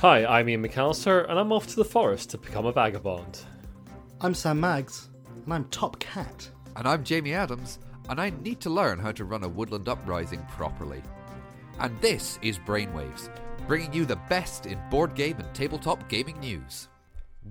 Hi, 0.00 0.24
I'm 0.24 0.48
Ian 0.48 0.62
McAllister, 0.62 1.28
and 1.28 1.40
I'm 1.40 1.50
off 1.50 1.66
to 1.66 1.74
the 1.74 1.84
forest 1.84 2.30
to 2.30 2.38
become 2.38 2.66
a 2.66 2.72
vagabond. 2.72 3.40
I'm 4.20 4.32
Sam 4.32 4.60
Maggs, 4.60 5.08
and 5.44 5.52
I'm 5.52 5.64
Top 5.70 5.98
Cat. 5.98 6.48
And 6.76 6.86
I'm 6.86 7.02
Jamie 7.02 7.34
Adams, 7.34 7.80
and 8.08 8.20
I 8.20 8.30
need 8.30 8.60
to 8.60 8.70
learn 8.70 9.00
how 9.00 9.10
to 9.10 9.24
run 9.24 9.42
a 9.42 9.48
woodland 9.48 9.88
uprising 9.88 10.40
properly. 10.52 11.02
And 11.80 12.00
this 12.00 12.38
is 12.42 12.60
Brainwaves, 12.60 13.28
bringing 13.66 13.92
you 13.92 14.04
the 14.04 14.20
best 14.28 14.66
in 14.66 14.78
board 14.88 15.16
game 15.16 15.38
and 15.40 15.52
tabletop 15.52 16.08
gaming 16.08 16.38
news. 16.38 16.86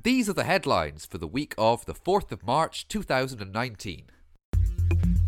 These 0.04 0.30
are 0.30 0.34
the 0.34 0.46
headlines 0.46 1.06
for 1.06 1.18
the 1.18 1.28
week 1.28 1.54
of 1.58 1.86
the 1.86 1.94
4th 1.94 2.32
of 2.32 2.48
March 2.48 2.88
2019. 2.88 4.06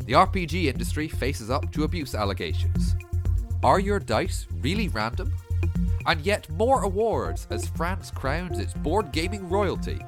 The 0.06 0.14
RPG 0.14 0.68
industry 0.68 1.10
faces 1.10 1.50
up 1.50 1.70
to 1.74 1.84
abuse 1.84 2.16
allegations. 2.16 2.96
Are 3.62 3.82
your 3.82 4.00
dice 4.00 4.48
really 4.62 4.88
random? 4.88 5.34
And 6.06 6.22
yet 6.22 6.50
more 6.50 6.84
awards 6.84 7.48
as 7.50 7.68
France 7.68 8.12
crowns 8.12 8.60
its 8.60 8.74
board 8.74 9.12
gaming 9.12 9.50
royalty. 9.50 10.00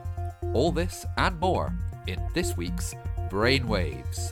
All 0.53 0.71
this 0.71 1.05
and 1.17 1.39
more 1.39 1.73
in 2.07 2.19
this 2.33 2.57
week's 2.57 2.95
Brainwaves. 3.29 4.31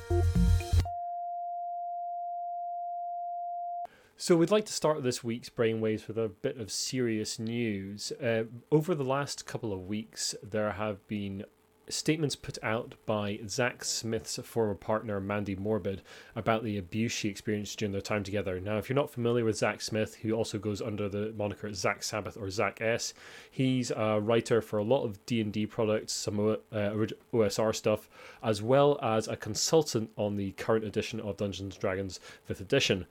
So, 4.21 4.35
we'd 4.35 4.51
like 4.51 4.65
to 4.65 4.73
start 4.73 5.01
this 5.01 5.23
week's 5.23 5.49
Brainwaves 5.49 6.07
with 6.07 6.17
a 6.17 6.27
bit 6.27 6.57
of 6.57 6.73
serious 6.73 7.39
news. 7.39 8.11
Uh, 8.21 8.43
over 8.69 8.93
the 8.93 9.05
last 9.05 9.45
couple 9.45 9.71
of 9.71 9.87
weeks, 9.87 10.35
there 10.43 10.73
have 10.73 11.07
been 11.07 11.45
statements 11.89 12.35
put 12.35 12.57
out 12.63 12.95
by 13.05 13.39
Zak 13.47 13.83
Smith's 13.83 14.39
former 14.43 14.75
partner 14.75 15.19
Mandy 15.19 15.55
Morbid 15.55 16.01
about 16.35 16.63
the 16.63 16.77
abuse 16.77 17.11
she 17.11 17.29
experienced 17.29 17.79
during 17.79 17.91
their 17.91 18.01
time 18.01 18.23
together. 18.23 18.59
Now, 18.59 18.77
if 18.77 18.89
you're 18.89 18.95
not 18.95 19.09
familiar 19.09 19.43
with 19.43 19.57
Zak 19.57 19.81
Smith, 19.81 20.15
who 20.15 20.33
also 20.33 20.59
goes 20.59 20.81
under 20.81 21.09
the 21.09 21.33
moniker 21.37 21.73
Zak 21.73 22.03
Sabbath 22.03 22.37
or 22.37 22.49
Zak 22.49 22.79
S, 22.81 23.13
he's 23.49 23.91
a 23.91 24.19
writer 24.21 24.61
for 24.61 24.77
a 24.77 24.83
lot 24.83 25.03
of 25.03 25.25
D 25.25 25.41
and 25.41 25.51
D 25.51 25.65
products, 25.65 26.13
some 26.13 26.39
uh, 26.39 26.55
OSR 27.33 27.75
stuff, 27.75 28.09
as 28.43 28.61
well 28.61 28.99
as 29.01 29.27
a 29.27 29.35
consultant 29.35 30.11
on 30.15 30.35
the 30.35 30.51
current 30.51 30.85
edition 30.85 31.19
of 31.19 31.37
Dungeons 31.37 31.77
Dragons 31.77 32.19
Fifth 32.45 32.61
Edition. 32.61 33.05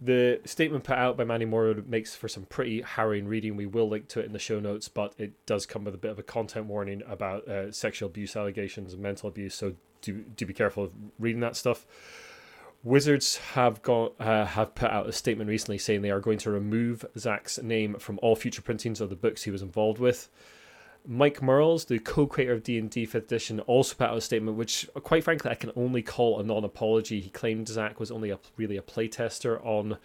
The 0.00 0.40
statement 0.44 0.84
put 0.84 0.98
out 0.98 1.16
by 1.16 1.24
Manny 1.24 1.46
Moore 1.46 1.74
makes 1.86 2.14
for 2.14 2.28
some 2.28 2.44
pretty 2.44 2.82
harrowing 2.82 3.26
reading. 3.26 3.56
We 3.56 3.64
will 3.64 3.88
link 3.88 4.08
to 4.08 4.20
it 4.20 4.26
in 4.26 4.32
the 4.32 4.38
show 4.38 4.60
notes, 4.60 4.88
but 4.88 5.14
it 5.16 5.32
does 5.46 5.64
come 5.64 5.84
with 5.84 5.94
a 5.94 5.98
bit 5.98 6.10
of 6.10 6.18
a 6.18 6.22
content 6.22 6.66
warning 6.66 7.02
about 7.06 7.48
uh, 7.48 7.72
sexual 7.72 8.08
abuse 8.08 8.36
allegations 8.36 8.92
and 8.92 9.02
mental 9.02 9.28
abuse. 9.28 9.54
So 9.54 9.74
do 10.02 10.24
do 10.36 10.44
be 10.44 10.52
careful 10.52 10.84
of 10.84 10.92
reading 11.18 11.40
that 11.40 11.56
stuff. 11.56 11.86
Wizards 12.84 13.38
have 13.54 13.80
got 13.82 14.12
uh, 14.20 14.44
have 14.44 14.74
put 14.74 14.90
out 14.90 15.08
a 15.08 15.12
statement 15.12 15.48
recently 15.48 15.78
saying 15.78 16.02
they 16.02 16.10
are 16.10 16.20
going 16.20 16.38
to 16.38 16.50
remove 16.50 17.04
Zak's 17.18 17.60
name 17.62 17.94
from 17.98 18.18
all 18.22 18.36
future 18.36 18.62
printings 18.62 19.00
of 19.00 19.08
the 19.08 19.16
books 19.16 19.44
he 19.44 19.50
was 19.50 19.62
involved 19.62 19.98
with. 19.98 20.28
Mike 21.06 21.42
Mearls, 21.42 21.84
the 21.84 21.98
co-creator 21.98 22.52
of 22.52 22.62
D&D 22.62 23.06
5th 23.06 23.14
edition, 23.14 23.60
also 23.60 23.94
put 23.94 24.08
out 24.08 24.16
a 24.16 24.20
statement 24.20 24.56
which, 24.56 24.88
quite 25.02 25.24
frankly, 25.24 25.50
I 25.50 25.54
can 25.54 25.72
only 25.76 26.02
call 26.02 26.40
a 26.40 26.42
non-apology. 26.42 27.20
He 27.20 27.30
claimed 27.30 27.68
Zak 27.68 28.00
was 28.00 28.10
only 28.10 28.30
a, 28.30 28.38
really 28.56 28.76
a 28.76 28.82
playtester 28.82 29.64
on 29.64 29.98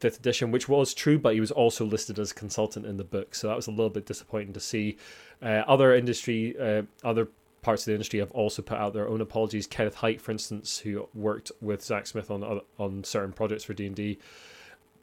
5th 0.00 0.18
edition, 0.18 0.50
which 0.50 0.68
was 0.68 0.94
true, 0.94 1.18
but 1.18 1.34
he 1.34 1.40
was 1.40 1.50
also 1.50 1.84
listed 1.84 2.18
as 2.18 2.30
a 2.30 2.34
consultant 2.34 2.86
in 2.86 2.96
the 2.96 3.04
book, 3.04 3.34
so 3.34 3.48
that 3.48 3.56
was 3.56 3.66
a 3.66 3.70
little 3.70 3.90
bit 3.90 4.06
disappointing 4.06 4.52
to 4.52 4.60
see. 4.60 4.96
Uh, 5.42 5.62
other 5.66 5.94
industry, 5.94 6.54
uh, 6.58 6.82
other 7.02 7.28
parts 7.62 7.82
of 7.82 7.86
the 7.86 7.92
industry 7.92 8.20
have 8.20 8.30
also 8.32 8.62
put 8.62 8.78
out 8.78 8.92
their 8.92 9.08
own 9.08 9.20
apologies. 9.20 9.66
Kenneth 9.66 9.96
Hite, 9.96 10.20
for 10.20 10.30
instance, 10.30 10.78
who 10.78 11.08
worked 11.14 11.50
with 11.60 11.82
Zak 11.82 12.06
Smith 12.06 12.30
on 12.30 12.60
on 12.78 13.02
certain 13.04 13.32
projects 13.32 13.64
for 13.64 13.72
D&D, 13.72 14.18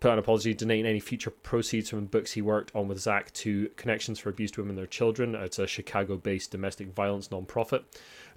put 0.02 0.10
out 0.10 0.14
an 0.14 0.20
apology 0.20 0.54
donating 0.56 0.88
any 0.88 1.00
future 1.00 1.30
proceeds 1.30 1.92
from 1.92 2.06
books 2.06 2.32
he 2.32 2.42
worked 2.42 2.76
on 2.76 2.88
with 2.88 3.00
Zak 3.00 3.32
to 3.34 3.70
Connections 3.78 4.18
for 4.18 4.32
Abused 4.32 4.58
Women 4.58 4.72
and 4.72 4.80
Their 4.80 4.88
Children. 4.88 5.36
It's 5.36 5.60
a 5.60 5.68
Chicago 5.68 6.18
based 6.18 6.50
domestic 6.50 6.88
violence 6.88 7.28
nonprofit. 7.28 7.84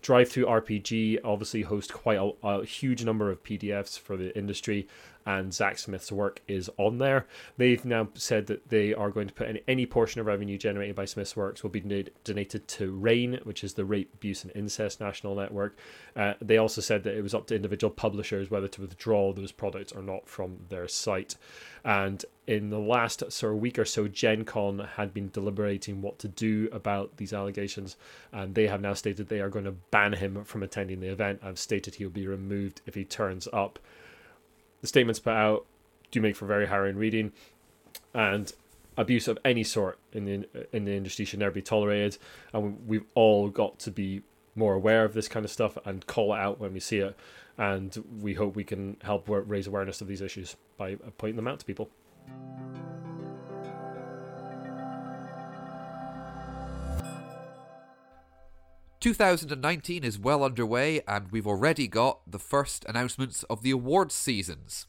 DriveThruRPG 0.02 1.20
obviously 1.24 1.62
host 1.62 1.94
quite 1.94 2.18
a, 2.18 2.32
a, 2.46 2.64
huge 2.66 3.02
number 3.02 3.30
of 3.30 3.42
PDFs 3.42 3.98
for 3.98 4.18
the 4.18 4.36
industry, 4.36 4.86
and 5.26 5.54
Zak 5.54 5.78
Smith's 5.78 6.12
work 6.12 6.42
is 6.46 6.70
on 6.76 6.98
there. 6.98 7.26
They've 7.56 7.84
now 7.84 8.08
said 8.14 8.46
that 8.46 8.68
they 8.68 8.92
are 8.92 9.10
going 9.10 9.28
to 9.28 9.34
put 9.34 9.48
in 9.48 9.60
any 9.66 9.86
portion 9.86 10.20
of 10.20 10.26
revenue 10.26 10.58
generated 10.58 10.94
by 10.94 11.06
Smith's 11.06 11.36
works 11.36 11.62
will 11.62 11.70
be 11.70 12.10
donated 12.24 12.68
to 12.68 12.92
RAINN, 12.92 13.40
which 13.44 13.64
is 13.64 13.74
the 13.74 13.84
Rape, 13.84 14.12
Abuse, 14.14 14.44
and 14.44 14.52
Incest 14.54 15.00
National 15.00 15.34
Network. 15.34 15.76
Uh, 16.14 16.34
they 16.40 16.58
also 16.58 16.80
said 16.80 17.02
that 17.04 17.16
it 17.16 17.22
was 17.22 17.34
up 17.34 17.46
to 17.46 17.56
individual 17.56 17.90
publishers 17.90 18.50
whether 18.50 18.68
to 18.68 18.82
withdraw 18.82 19.32
those 19.32 19.52
products 19.52 19.92
or 19.92 20.02
not 20.02 20.28
from 20.28 20.58
their 20.68 20.88
site. 20.88 21.36
And 21.84 22.24
in 22.46 22.70
the 22.70 22.78
last 22.78 23.30
sort 23.32 23.54
of 23.54 23.60
week 23.60 23.78
or 23.78 23.84
so, 23.84 24.08
Gen 24.08 24.44
Con 24.44 24.78
had 24.96 25.12
been 25.12 25.30
deliberating 25.30 26.02
what 26.02 26.18
to 26.20 26.28
do 26.28 26.68
about 26.72 27.16
these 27.16 27.32
allegations, 27.32 27.96
and 28.32 28.54
they 28.54 28.66
have 28.66 28.80
now 28.80 28.94
stated 28.94 29.28
they 29.28 29.40
are 29.40 29.50
going 29.50 29.64
to 29.64 29.72
ban 29.72 30.14
him 30.14 30.44
from 30.44 30.62
attending 30.62 31.00
the 31.00 31.08
event 31.08 31.40
and 31.42 31.58
stated 31.58 31.94
he'll 31.94 32.10
be 32.10 32.26
removed 32.26 32.80
if 32.86 32.94
he 32.94 33.04
turns 33.04 33.48
up. 33.52 33.78
The 34.84 34.88
statements 34.88 35.18
put 35.18 35.32
out 35.32 35.64
do 36.10 36.20
make 36.20 36.36
for 36.36 36.44
very 36.44 36.66
harrowing 36.66 36.96
reading, 36.96 37.32
and 38.12 38.52
abuse 38.98 39.28
of 39.28 39.38
any 39.42 39.64
sort 39.64 39.98
in 40.12 40.26
the 40.26 40.46
in 40.76 40.84
the 40.84 40.92
industry 40.92 41.24
should 41.24 41.38
never 41.38 41.52
be 41.52 41.62
tolerated, 41.62 42.18
and 42.52 42.86
we've 42.86 43.06
all 43.14 43.48
got 43.48 43.78
to 43.78 43.90
be 43.90 44.20
more 44.54 44.74
aware 44.74 45.06
of 45.06 45.14
this 45.14 45.26
kind 45.26 45.42
of 45.42 45.50
stuff 45.50 45.78
and 45.86 46.06
call 46.06 46.34
it 46.34 46.38
out 46.38 46.60
when 46.60 46.74
we 46.74 46.80
see 46.80 46.98
it 46.98 47.16
and 47.56 48.04
we 48.20 48.34
hope 48.34 48.56
we 48.56 48.62
can 48.62 48.98
help 49.02 49.24
raise 49.26 49.66
awareness 49.66 50.02
of 50.02 50.06
these 50.06 50.20
issues 50.20 50.54
by 50.76 50.96
pointing 51.16 51.36
them 51.36 51.48
out 51.48 51.60
to 51.60 51.64
people. 51.64 51.88
Two 59.04 59.12
thousand 59.12 59.52
and 59.52 59.60
nineteen 59.60 60.02
is 60.02 60.18
well 60.18 60.42
underway, 60.42 61.02
and 61.06 61.30
we've 61.30 61.46
already 61.46 61.86
got 61.86 62.20
the 62.26 62.38
first 62.38 62.86
announcements 62.88 63.42
of 63.50 63.60
the 63.60 63.70
awards 63.70 64.14
seasons. 64.14 64.86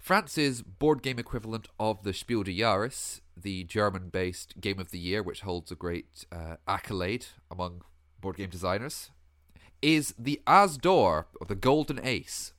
France's 0.00 0.62
board 0.62 1.00
game 1.00 1.20
equivalent 1.20 1.68
of 1.78 2.02
the 2.02 2.12
Spiel 2.12 2.42
des 2.42 2.50
Jahres, 2.50 3.20
the 3.40 3.62
German-based 3.62 4.60
Game 4.60 4.80
of 4.80 4.90
the 4.90 4.98
Year, 4.98 5.22
which 5.22 5.42
holds 5.42 5.70
a 5.70 5.76
great 5.76 6.26
uh, 6.32 6.56
accolade 6.66 7.26
among 7.48 7.82
board 8.20 8.38
game 8.38 8.50
designers, 8.50 9.12
is 9.80 10.12
the 10.18 10.42
As 10.44 10.76
d'Or, 10.76 11.28
or 11.40 11.46
the 11.46 11.54
Golden 11.54 12.04
Ace. 12.04 12.52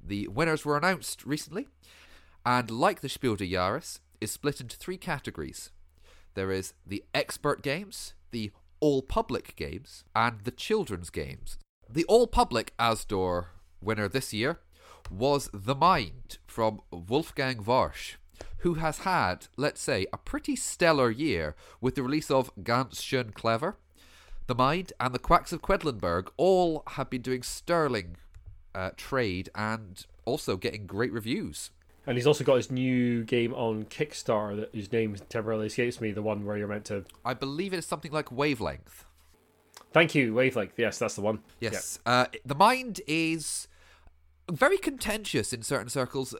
The 0.00 0.28
winners 0.28 0.64
were 0.64 0.76
announced 0.76 1.26
recently, 1.26 1.66
and 2.44 2.70
like 2.70 3.00
the 3.00 3.08
Spiel 3.08 3.34
des 3.34 3.48
Jahres, 3.48 3.98
is 4.20 4.30
split 4.30 4.60
into 4.60 4.76
three 4.76 4.96
categories. 4.96 5.72
There 6.34 6.52
is 6.52 6.72
the 6.86 7.02
expert 7.12 7.62
games, 7.62 8.14
the 8.30 8.52
all 8.80 9.02
public 9.02 9.56
games, 9.56 10.04
and 10.14 10.40
the 10.42 10.50
children's 10.50 11.10
games. 11.10 11.58
The 11.88 12.04
all 12.04 12.26
public 12.26 12.72
As 12.78 13.04
d'Or 13.04 13.52
winner 13.80 14.08
this 14.08 14.32
year 14.32 14.60
was 15.10 15.48
The 15.52 15.74
Mind 15.74 16.38
from 16.46 16.80
Wolfgang 16.90 17.64
Warsch, 17.64 18.16
who 18.58 18.74
has 18.74 18.98
had, 18.98 19.46
let's 19.56 19.80
say, 19.80 20.06
a 20.12 20.18
pretty 20.18 20.56
stellar 20.56 21.10
year 21.10 21.54
with 21.80 21.94
the 21.94 22.02
release 22.02 22.30
of 22.30 22.50
Ganz 22.62 23.00
schön 23.00 23.32
clever, 23.32 23.76
the 24.46 24.54
Mind 24.54 24.92
and 25.00 25.14
the 25.14 25.18
Quacks 25.18 25.52
of 25.52 25.62
Quedlinburg 25.62 26.28
all 26.36 26.82
have 26.90 27.10
been 27.10 27.22
doing 27.22 27.42
sterling 27.42 28.16
uh, 28.74 28.90
trade 28.96 29.48
and 29.54 30.06
also 30.24 30.56
getting 30.56 30.86
great 30.86 31.12
reviews. 31.12 31.70
And 32.06 32.16
he's 32.16 32.26
also 32.26 32.44
got 32.44 32.56
his 32.56 32.70
new 32.70 33.24
game 33.24 33.52
on 33.54 33.84
Kickstarter 33.86 34.60
that 34.60 34.74
his 34.74 34.92
name 34.92 35.16
temporarily 35.28 35.66
escapes 35.66 36.00
me, 36.00 36.12
the 36.12 36.22
one 36.22 36.44
where 36.44 36.56
you're 36.56 36.68
meant 36.68 36.84
to. 36.86 37.04
I 37.24 37.34
believe 37.34 37.72
it's 37.72 37.86
something 37.86 38.12
like 38.12 38.30
Wavelength. 38.30 39.04
Thank 39.92 40.14
you, 40.14 40.34
Wavelength. 40.34 40.74
Yes, 40.76 40.98
that's 40.98 41.14
the 41.14 41.22
one. 41.22 41.40
Yes. 41.60 41.98
Uh, 42.06 42.26
the 42.44 42.54
Mind 42.54 43.00
is 43.06 43.66
very 44.50 44.78
contentious 44.78 45.52
in 45.52 45.62
certain 45.62 45.88
circles 45.88 46.34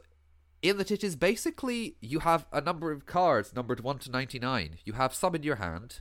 in 0.61 0.77
that 0.77 0.91
it 0.91 1.03
is 1.03 1.15
basically 1.15 1.95
you 2.01 2.19
have 2.19 2.45
a 2.51 2.61
number 2.61 2.91
of 2.91 3.05
cards 3.05 3.55
numbered 3.55 3.81
1 3.81 3.99
to 3.99 4.11
99. 4.11 4.77
You 4.85 4.93
have 4.93 5.13
some 5.13 5.35
in 5.35 5.43
your 5.43 5.57
hand, 5.57 5.99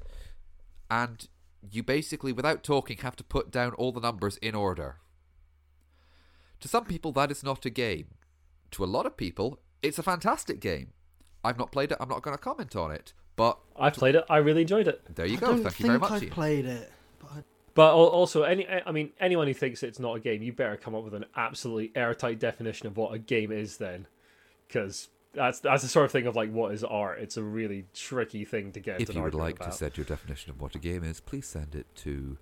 and 0.91 1.29
you 1.71 1.83
basically, 1.83 2.33
without 2.33 2.63
talking, 2.63 2.99
have 2.99 3.17
to 3.17 3.25
put 3.25 3.51
down 3.51 3.73
all 3.73 3.93
the 3.93 4.01
numbers 4.01 4.37
in 4.39 4.55
order. 4.55 4.97
To 6.61 6.69
some 6.69 6.85
people, 6.85 7.13
that 7.13 7.31
is 7.31 7.43
not 7.43 7.67
a 7.67 7.71
game. 7.71 8.07
To 8.73 8.85
a 8.85 8.87
lot 8.87 9.07
of 9.07 9.17
people, 9.17 9.61
it's 9.83 9.99
a 9.99 10.03
fantastic 10.03 10.61
game. 10.61 10.89
I've 11.45 11.59
not 11.59 11.71
played 11.71 11.93
it. 11.93 11.99
I'm 12.01 12.09
not 12.09 12.23
going 12.23 12.37
to 12.37 12.43
comment 12.43 12.75
on 12.75 12.91
it. 12.91 13.13
But 13.37 13.59
I've 13.79 13.93
played 13.93 14.15
it. 14.15 14.25
I 14.31 14.39
really 14.39 14.63
enjoyed 14.63 14.89
it. 14.89 15.03
There 15.15 15.27
you 15.27 15.37
go. 15.37 15.57
Thank 15.57 15.79
you 15.79 15.87
very 15.87 15.99
much. 15.99 16.11
I've 16.11 16.31
played 16.31 16.65
it. 16.65 16.91
But, 17.21 17.31
I... 17.31 17.43
but 17.75 17.95
also, 17.95 18.43
any 18.43 18.67
I 18.67 18.91
mean, 18.91 19.11
anyone 19.21 19.47
who 19.47 19.55
thinks 19.55 19.83
it's 19.83 19.99
not 19.99 20.17
a 20.17 20.21
game, 20.21 20.43
you 20.43 20.53
better 20.53 20.77
come 20.77 20.95
up 20.95 21.05
with 21.05 21.15
an 21.15 21.27
absolutely 21.37 21.93
airtight 21.95 22.41
definition 22.41 22.87
of 22.87 22.97
what 22.97 23.15
a 23.15 23.19
game 23.19 23.53
is, 23.53 23.77
then, 23.77 24.07
because 24.67 25.09
that's 25.35 25.61
that's 25.61 25.83
the 25.83 25.89
sort 25.89 26.07
of 26.07 26.13
thing 26.13 26.27
of 26.27 26.35
like 26.35 26.51
what 26.51 26.73
is 26.73 26.83
art. 26.83 27.19
It's 27.21 27.37
a 27.37 27.43
really 27.43 27.85
tricky 27.93 28.47
thing 28.47 28.73
to 28.73 28.81
get. 28.81 29.03
If 29.03 29.15
you 29.15 29.23
would 29.23 29.35
like 29.35 29.57
about. 29.57 29.71
to 29.71 29.77
set 29.77 29.99
your 29.99 30.07
definition 30.07 30.51
of 30.51 30.61
what 30.61 30.75
a 30.75 30.79
game 30.79 31.05
is, 31.05 31.21
please 31.21 31.47
send 31.47 31.75
it 31.75 31.87
to 31.97 32.39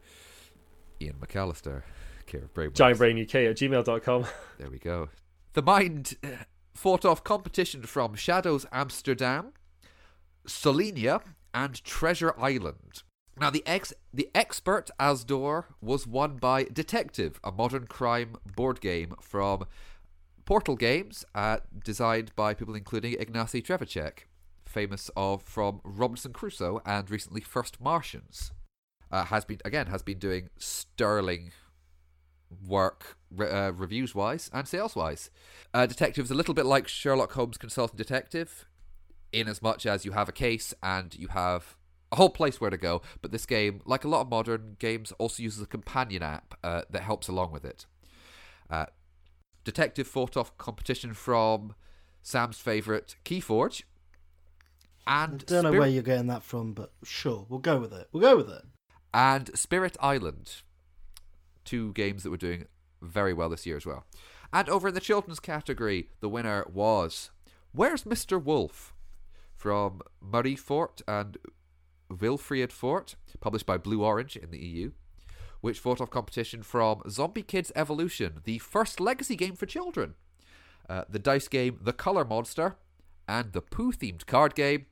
Ian 1.01 1.17
McAllister, 1.21 1.83
care 2.27 2.45
of 2.45 2.55
Brainwaves. 2.55 2.75
GiantBrainUK 2.75 3.51
at 3.51 3.57
gmail.com. 3.57 4.27
There 4.59 4.71
we 4.71 4.79
go. 4.79 5.09
The 5.55 5.63
Mind 5.63 6.17
uh, 6.23 6.29
fought 6.75 7.05
off 7.05 7.25
competition 7.25 7.83
from 7.83 8.15
Shadows 8.15 8.67
Amsterdam, 8.73 9.53
Solenia, 10.47 11.23
and 11.55 11.83
Treasure 11.85 12.35
Island. 12.39 13.03
Now, 13.41 13.51
the 13.51 13.63
ex 13.67 13.93
the 14.13 14.29
expert 14.35 14.91
As 14.99 15.25
d'Or 15.25 15.67
was 15.81 16.07
won 16.07 16.37
by 16.37 16.65
Detective, 16.65 17.41
a 17.43 17.51
modern 17.51 17.87
crime 17.87 18.37
board 18.55 18.81
game 18.81 19.15
from 19.21 19.65
Portal 20.45 20.77
Games, 20.77 21.25
uh, 21.35 21.59
designed 21.85 22.35
by 22.37 22.55
people 22.55 22.75
including 22.75 23.15
Ignacy 23.15 23.65
Trzewiczek, 23.65 24.27
famous 24.67 25.11
of 25.17 25.43
from 25.43 25.81
Robinson 25.85 26.33
Crusoe 26.33 26.81
and 26.85 27.11
recently 27.11 27.41
First 27.41 27.81
Martians. 27.81 28.53
Uh, 29.11 29.25
has 29.27 29.45
been 29.45 29.59
again 29.65 29.87
has 29.87 30.03
been 30.03 30.19
doing 30.19 30.49
sterling 30.59 31.53
work 32.67 33.17
re- 33.37 33.51
uh, 33.51 33.71
reviews 33.71 34.15
wise 34.15 34.51
and 34.53 34.67
sales 34.69 34.95
wise. 34.97 35.31
Uh, 35.73 35.87
Detective 35.87 36.25
is 36.27 36.31
a 36.31 36.35
little 36.35 36.55
bit 36.55 36.67
like 36.67 36.89
Sherlock 36.89 37.33
Holmes 37.33 37.57
Consultant 37.59 37.99
Detective, 37.99 38.67
in 39.33 39.49
as 39.49 39.61
much 39.63 39.85
as 39.87 40.05
you 40.05 40.13
have 40.13 40.29
a 40.29 40.33
case 40.33 40.73
and 40.83 41.15
you 41.17 41.29
have 41.29 41.77
a 42.13 42.17
whole 42.17 42.31
place 42.31 42.61
where 42.61 42.71
to 42.71 42.77
go. 42.77 43.03
But 43.21 43.33
this 43.33 43.47
game, 43.47 43.81
like 43.85 44.05
a 44.05 44.09
lot 44.09 44.21
of 44.21 44.29
modern 44.29 44.77
games, 44.79 45.13
also 45.19 45.43
uses 45.43 45.63
a 45.63 45.67
companion 45.67 46.23
app 46.23 46.55
uh, 46.63 46.83
that 46.91 47.03
helps 47.03 47.27
along 47.29 47.51
with 47.53 47.65
it. 47.65 47.87
Uh, 48.71 48.87
Detective 49.65 50.07
fought 50.07 50.37
off 50.37 50.57
competition 50.59 51.15
from 51.15 51.75
Sam's 52.23 52.59
favourite 52.59 53.17
Keyforge. 53.25 53.83
And 55.07 55.43
I 55.43 55.45
don't 55.45 55.51
know 55.65 55.71
Spirit- 55.71 55.79
where 55.81 55.89
you're 55.89 56.03
getting 56.03 56.29
that 56.29 56.43
from, 56.43 56.73
but 56.73 56.93
sure, 57.03 57.47
we'll 57.49 57.59
go 57.61 57.79
with 57.79 57.93
it. 57.93 58.09
We'll 58.13 58.23
go 58.23 58.37
with 58.37 58.49
it. 58.51 58.63
and 59.13 59.51
Spirit 59.59 59.97
Island. 60.01 60.63
Two 61.65 61.93
games 61.95 62.23
that 62.23 62.29
we 62.29 62.35
were 62.35 62.39
doing 62.39 62.67
very 63.09 63.33
well 63.33 63.49
this 63.49 63.67
year 63.67 63.77
as 63.77 63.87
well. 63.87 64.05
And 64.53 64.69
over 64.69 64.89
in 64.89 64.95
the 64.95 65.01
children's 65.01 65.41
category, 65.41 66.09
the 66.21 66.29
winner 66.29 66.65
was 66.73 67.31
Where's 67.73 68.05
Mr. 68.05 68.43
Wolf? 68.43 68.93
from 69.57 70.03
Marie 70.21 70.57
Fort 70.57 71.01
and 71.09 71.39
Wilfried 72.11 72.71
Fort, 72.71 73.17
published 73.41 73.65
by 73.65 73.79
Blue 73.79 74.05
Orange 74.05 74.37
in 74.37 74.51
the 74.51 74.59
EU, 74.59 74.91
which 75.63 75.79
fought 75.79 76.03
off 76.03 76.11
competition 76.11 76.63
from 76.63 77.01
Zombie 77.09 77.43
Kids 77.43 77.73
Evolution, 77.75 78.41
the 78.45 78.59
first 78.59 79.01
legacy 79.01 79.37
game 79.37 79.57
for 79.57 79.65
children, 79.65 80.17
uh, 80.87 81.05
the 81.09 81.19
dice 81.19 81.49
game 81.49 81.79
The 81.81 81.95
Color 81.95 82.27
Monster, 82.27 82.77
and 83.27 83.55
the 83.55 83.63
poo 83.63 83.91
themed 83.91 84.27
card 84.27 84.55
game 84.55 84.85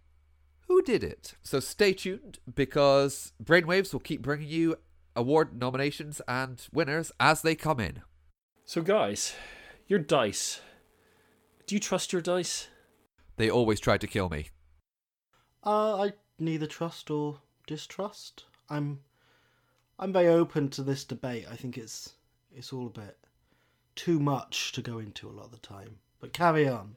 who 0.69 0.81
did 0.81 1.05
it? 1.05 1.35
So 1.43 1.61
stay 1.61 1.93
tuned 1.93 2.39
because 2.55 3.35
Brainwaves 3.45 3.93
will 3.93 4.01
keep 4.01 4.23
bringing 4.23 4.49
you 4.49 4.77
award 5.15 5.59
nominations 5.59 6.21
and 6.27 6.67
winners 6.73 7.13
as 7.21 7.43
they 7.43 7.55
come 7.55 7.81
in. 7.81 8.03
So, 8.65 8.83
guys, 8.83 9.35
your 9.87 9.99
dice. 9.99 10.61
Do 11.67 11.75
you 11.75 11.81
trust 11.81 12.13
your 12.13 12.23
dice? 12.23 12.69
They 13.37 13.51
always 13.51 13.81
try 13.81 13.99
to 13.99 14.07
kill 14.07 14.29
me. 14.29 14.49
Uh, 15.65 16.03
I 16.03 16.13
neither 16.39 16.67
trust 16.67 17.11
or 17.11 17.39
distrust. 17.67 18.45
I'm, 18.69 19.01
I'm 19.99 20.13
very 20.13 20.29
open 20.29 20.69
to 20.71 20.83
this 20.83 21.05
debate. 21.05 21.47
I 21.51 21.57
think 21.57 21.79
it's 21.79 22.15
it's 22.55 22.73
all 22.73 22.87
a 22.87 22.91
bit 22.91 23.17
too 23.95 24.19
much 24.19 24.73
to 24.73 24.83
go 24.83 24.99
into 24.99 25.29
a 25.29 25.33
lot 25.33 25.47
of 25.47 25.53
the 25.53 25.59
time. 25.59 25.99
But 26.21 26.33
carry 26.33 26.69
on. 26.69 26.97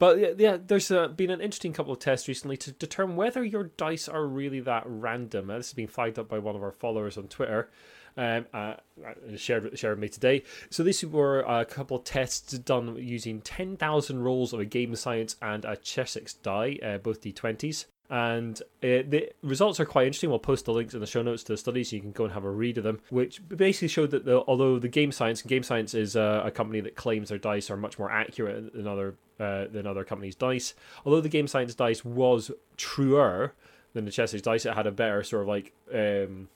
But 0.00 0.40
yeah, 0.40 0.56
there's 0.66 0.90
uh, 0.90 1.08
been 1.08 1.28
an 1.28 1.42
interesting 1.42 1.74
couple 1.74 1.92
of 1.92 1.98
tests 1.98 2.26
recently 2.26 2.56
to 2.56 2.72
determine 2.72 3.16
whether 3.16 3.44
your 3.44 3.64
dice 3.64 4.08
are 4.08 4.26
really 4.26 4.60
that 4.60 4.84
random. 4.86 5.50
Uh, 5.50 5.58
this 5.58 5.68
has 5.68 5.74
been 5.74 5.88
flagged 5.88 6.18
up 6.18 6.26
by 6.26 6.38
one 6.38 6.56
of 6.56 6.62
our 6.62 6.72
followers 6.72 7.18
on 7.18 7.28
Twitter. 7.28 7.68
Um, 8.16 8.46
uh, 8.54 8.74
uh, 9.06 9.36
shared 9.36 9.78
shared 9.78 9.98
with 9.98 10.02
me 10.02 10.08
today. 10.08 10.42
So 10.70 10.82
these 10.82 11.04
were 11.04 11.40
a 11.40 11.66
couple 11.66 11.98
of 11.98 12.04
tests 12.04 12.56
done 12.58 12.96
using 12.96 13.42
ten 13.42 13.76
thousand 13.76 14.22
rolls 14.22 14.54
of 14.54 14.58
a 14.58 14.64
game 14.64 14.96
science 14.96 15.36
and 15.42 15.66
a 15.66 15.76
Chessex 15.76 16.32
die, 16.32 16.78
uh, 16.82 16.96
both 16.96 17.20
d20s. 17.20 17.84
And 18.10 18.60
uh, 18.82 19.06
the 19.06 19.30
results 19.40 19.78
are 19.78 19.86
quite 19.86 20.06
interesting. 20.06 20.30
We'll 20.30 20.40
post 20.40 20.64
the 20.64 20.72
links 20.72 20.94
in 20.94 21.00
the 21.00 21.06
show 21.06 21.22
notes 21.22 21.44
to 21.44 21.52
the 21.52 21.56
study 21.56 21.84
so 21.84 21.94
you 21.94 22.02
can 22.02 22.10
go 22.10 22.24
and 22.24 22.32
have 22.32 22.44
a 22.44 22.50
read 22.50 22.76
of 22.76 22.82
them. 22.82 23.00
Which 23.08 23.40
basically 23.48 23.86
showed 23.86 24.10
that 24.10 24.24
the, 24.24 24.40
although 24.48 24.80
the 24.80 24.88
Game 24.88 25.12
Science, 25.12 25.42
Game 25.42 25.62
Science 25.62 25.94
is 25.94 26.16
uh, 26.16 26.42
a 26.44 26.50
company 26.50 26.80
that 26.80 26.96
claims 26.96 27.28
their 27.28 27.38
dice 27.38 27.70
are 27.70 27.76
much 27.76 28.00
more 28.00 28.10
accurate 28.10 28.72
than 28.74 28.88
other 28.88 29.14
uh, 29.38 29.66
than 29.70 29.86
other 29.86 30.02
companies' 30.02 30.34
dice. 30.34 30.74
Although 31.06 31.20
the 31.20 31.28
Game 31.28 31.46
Science 31.46 31.72
dice 31.74 32.04
was 32.04 32.50
truer 32.76 33.54
than 33.92 34.06
the 34.06 34.10
Chessex 34.10 34.42
dice, 34.42 34.66
it 34.66 34.74
had 34.74 34.88
a 34.88 34.92
better 34.92 35.22
sort 35.22 35.42
of 35.42 35.48
like 35.48 35.72
um, 35.94 36.48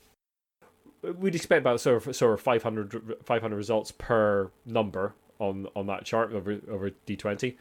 we'd 1.19 1.37
expect 1.37 1.61
about 1.61 1.81
sort 1.81 2.05
of 2.05 2.17
sort 2.17 2.35
of 2.35 2.41
500, 2.41 3.19
500 3.23 3.57
results 3.57 3.93
per 3.93 4.51
number 4.67 5.15
on 5.39 5.69
on 5.77 5.87
that 5.87 6.05
chart 6.05 6.33
over 6.33 6.61
over 6.71 6.91
d20 7.07 7.57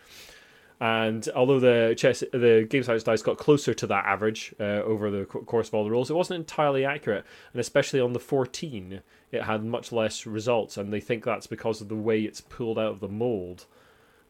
and 0.83 1.29
although 1.33 1.61
the 1.61 1.95
chess 1.95 2.25
the 2.33 2.67
game 2.69 2.83
science 2.83 3.03
dice 3.03 3.21
got 3.21 3.37
closer 3.37 3.73
to 3.73 3.87
that 3.87 4.05
average 4.05 4.53
uh, 4.59 4.83
over 4.83 5.09
the 5.09 5.23
course 5.23 5.69
of 5.69 5.73
all 5.73 5.85
the 5.85 5.89
rolls 5.89 6.09
it 6.09 6.13
wasn't 6.13 6.37
entirely 6.37 6.83
accurate. 6.83 7.23
And 7.53 7.61
especially 7.61 8.01
on 8.01 8.11
the 8.11 8.19
14 8.19 8.99
it 9.31 9.43
had 9.43 9.63
much 9.63 9.93
less 9.93 10.25
results. 10.25 10.75
And 10.75 10.91
they 10.91 10.99
think 10.99 11.23
that's 11.23 11.47
because 11.47 11.79
of 11.79 11.87
the 11.87 11.95
way 11.95 12.23
it's 12.23 12.41
pulled 12.41 12.77
out 12.77 12.91
of 12.91 12.99
the 12.99 13.07
mold. 13.07 13.65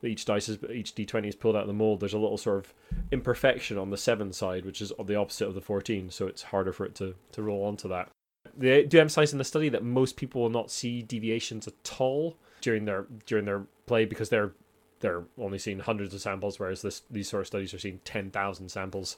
Each 0.03 0.25
dice 0.25 0.47
is 0.47 0.59
each 0.71 0.93
d20 0.93 1.29
is 1.29 1.35
pulled 1.35 1.55
out 1.55 1.63
of 1.63 1.67
the 1.67 1.73
mold. 1.73 2.01
There's 2.01 2.13
a 2.13 2.19
little 2.19 2.37
sort 2.37 2.59
of 2.59 2.73
imperfection 3.11 3.79
on 3.79 3.89
the 3.89 3.97
7 3.97 4.31
side 4.31 4.63
which 4.63 4.79
is 4.79 4.93
the 5.03 5.15
opposite 5.15 5.47
of 5.47 5.55
the 5.55 5.61
14 5.61 6.11
so 6.11 6.27
it's 6.27 6.43
harder 6.43 6.71
for 6.71 6.85
it 6.85 6.93
to 6.95 7.15
to 7.31 7.41
roll 7.41 7.65
onto 7.65 7.87
that. 7.87 8.09
They 8.55 8.83
do 8.83 8.99
emphasize 8.99 9.31
in 9.31 9.39
the 9.39 9.43
study 9.43 9.69
that 9.69 9.83
most 9.83 10.17
people 10.17 10.43
will 10.43 10.51
not 10.51 10.69
see 10.69 11.01
deviations 11.01 11.67
at 11.67 11.99
all 11.99 12.37
during 12.61 12.85
their 12.85 13.07
during 13.25 13.45
their 13.45 13.63
play 13.87 14.05
because 14.05 14.29
they're 14.29 14.51
they're 15.03 15.25
only 15.37 15.59
seeing 15.59 15.79
hundreds 15.79 16.13
of 16.15 16.21
samples, 16.21 16.59
whereas 16.59 16.81
this 16.81 17.03
these 17.11 17.29
sort 17.29 17.41
of 17.41 17.47
studies 17.47 17.73
are 17.73 17.79
seeing 17.79 17.99
ten 18.05 18.31
thousand 18.31 18.69
samples. 18.69 19.17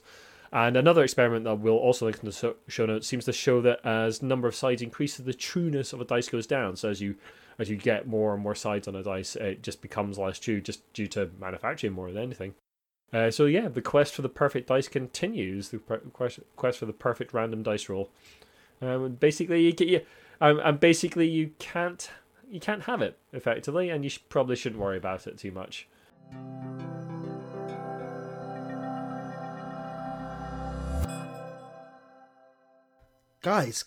And 0.52 0.76
another 0.76 1.02
experiment 1.02 1.44
that 1.44 1.56
we'll 1.56 1.74
also 1.74 2.06
link 2.06 2.18
in 2.22 2.28
the 2.28 2.54
show 2.68 2.86
notes 2.86 3.06
seems 3.06 3.24
to 3.24 3.32
show 3.32 3.60
that 3.62 3.84
as 3.84 4.22
number 4.22 4.46
of 4.48 4.54
sides 4.54 4.82
increases, 4.82 5.24
the 5.24 5.34
trueness 5.34 5.92
of 5.92 6.00
a 6.00 6.04
dice 6.04 6.28
goes 6.28 6.46
down. 6.46 6.76
So 6.76 6.90
as 6.90 7.00
you 7.00 7.16
as 7.58 7.70
you 7.70 7.76
get 7.76 8.06
more 8.06 8.34
and 8.34 8.42
more 8.42 8.54
sides 8.54 8.86
on 8.86 8.94
a 8.96 9.02
dice, 9.02 9.36
it 9.36 9.62
just 9.62 9.80
becomes 9.80 10.18
less 10.18 10.38
true, 10.38 10.60
just 10.60 10.92
due 10.92 11.06
to 11.08 11.30
manufacturing 11.40 11.92
more 11.92 12.12
than 12.12 12.22
anything. 12.22 12.54
Uh, 13.12 13.30
so 13.30 13.46
yeah, 13.46 13.68
the 13.68 13.80
quest 13.80 14.14
for 14.14 14.22
the 14.22 14.28
perfect 14.28 14.68
dice 14.68 14.88
continues. 14.88 15.68
The 15.68 15.78
per- 15.78 15.98
quest 15.98 16.40
quest 16.56 16.78
for 16.78 16.86
the 16.86 16.92
perfect 16.92 17.32
random 17.32 17.62
dice 17.62 17.88
roll. 17.88 18.10
Um, 18.82 19.12
basically, 19.14 19.62
you 19.62 19.72
get 19.72 19.88
you, 19.88 20.00
um, 20.40 20.60
and 20.64 20.80
basically 20.80 21.28
you 21.28 21.52
can't 21.58 22.10
you 22.48 22.60
can't 22.60 22.82
have 22.82 23.02
it 23.02 23.18
effectively, 23.32 23.90
and 23.90 24.04
you 24.04 24.10
sh- 24.10 24.20
probably 24.28 24.56
shouldn't 24.56 24.80
worry 24.80 24.96
about 24.96 25.26
it 25.26 25.38
too 25.38 25.50
much. 25.52 25.88
Guys, 33.42 33.84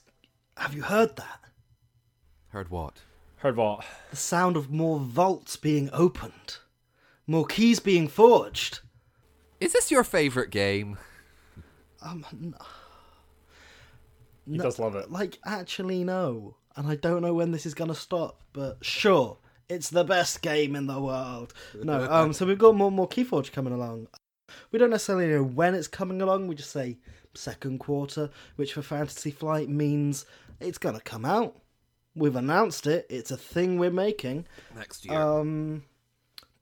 have 0.57 0.73
you 0.73 0.83
heard 0.83 1.15
that? 1.17 1.39
Heard 2.49 2.69
what? 2.69 3.01
Heard 3.37 3.57
what? 3.57 3.85
The 4.09 4.15
sound 4.15 4.57
of 4.57 4.69
more 4.71 4.99
vaults 4.99 5.55
being 5.55 5.89
opened, 5.93 6.57
more 7.27 7.45
keys 7.45 7.79
being 7.79 8.07
forged. 8.07 8.79
Is 9.59 9.73
this 9.73 9.91
your 9.91 10.03
favourite 10.03 10.49
game? 10.49 10.97
Um, 12.01 12.25
n- 12.31 12.55
He 14.45 14.57
no- 14.57 14.63
does 14.63 14.79
love 14.79 14.95
it. 14.95 15.11
Like, 15.11 15.37
actually, 15.45 16.03
no. 16.03 16.55
And 16.75 16.87
I 16.87 16.95
don't 16.95 17.21
know 17.21 17.33
when 17.33 17.51
this 17.51 17.65
is 17.65 17.73
gonna 17.73 17.95
stop, 17.95 18.41
but 18.53 18.77
sure, 18.81 19.37
it's 19.67 19.89
the 19.89 20.03
best 20.03 20.41
game 20.41 20.75
in 20.75 20.87
the 20.87 20.99
world. 20.99 21.53
No, 21.81 22.07
um, 22.11 22.33
so 22.33 22.45
we've 22.45 22.57
got 22.57 22.75
more 22.75 22.91
more 22.91 23.07
Keyforge 23.07 23.51
coming 23.51 23.73
along. 23.73 24.07
We 24.71 24.79
don't 24.79 24.89
necessarily 24.89 25.27
know 25.27 25.43
when 25.43 25.75
it's 25.75 25.87
coming 25.87 26.21
along. 26.21 26.47
We 26.47 26.55
just 26.55 26.71
say 26.71 26.97
second 27.33 27.79
quarter, 27.79 28.29
which 28.55 28.73
for 28.73 28.81
Fantasy 28.81 29.31
Flight 29.31 29.69
means 29.69 30.25
it's 30.59 30.77
gonna 30.77 31.01
come 31.01 31.25
out. 31.25 31.55
We've 32.15 32.35
announced 32.35 32.87
it. 32.87 33.05
It's 33.09 33.31
a 33.31 33.37
thing 33.37 33.77
we're 33.77 33.91
making. 33.91 34.45
Next 34.75 35.05
year. 35.05 35.19
Um, 35.19 35.83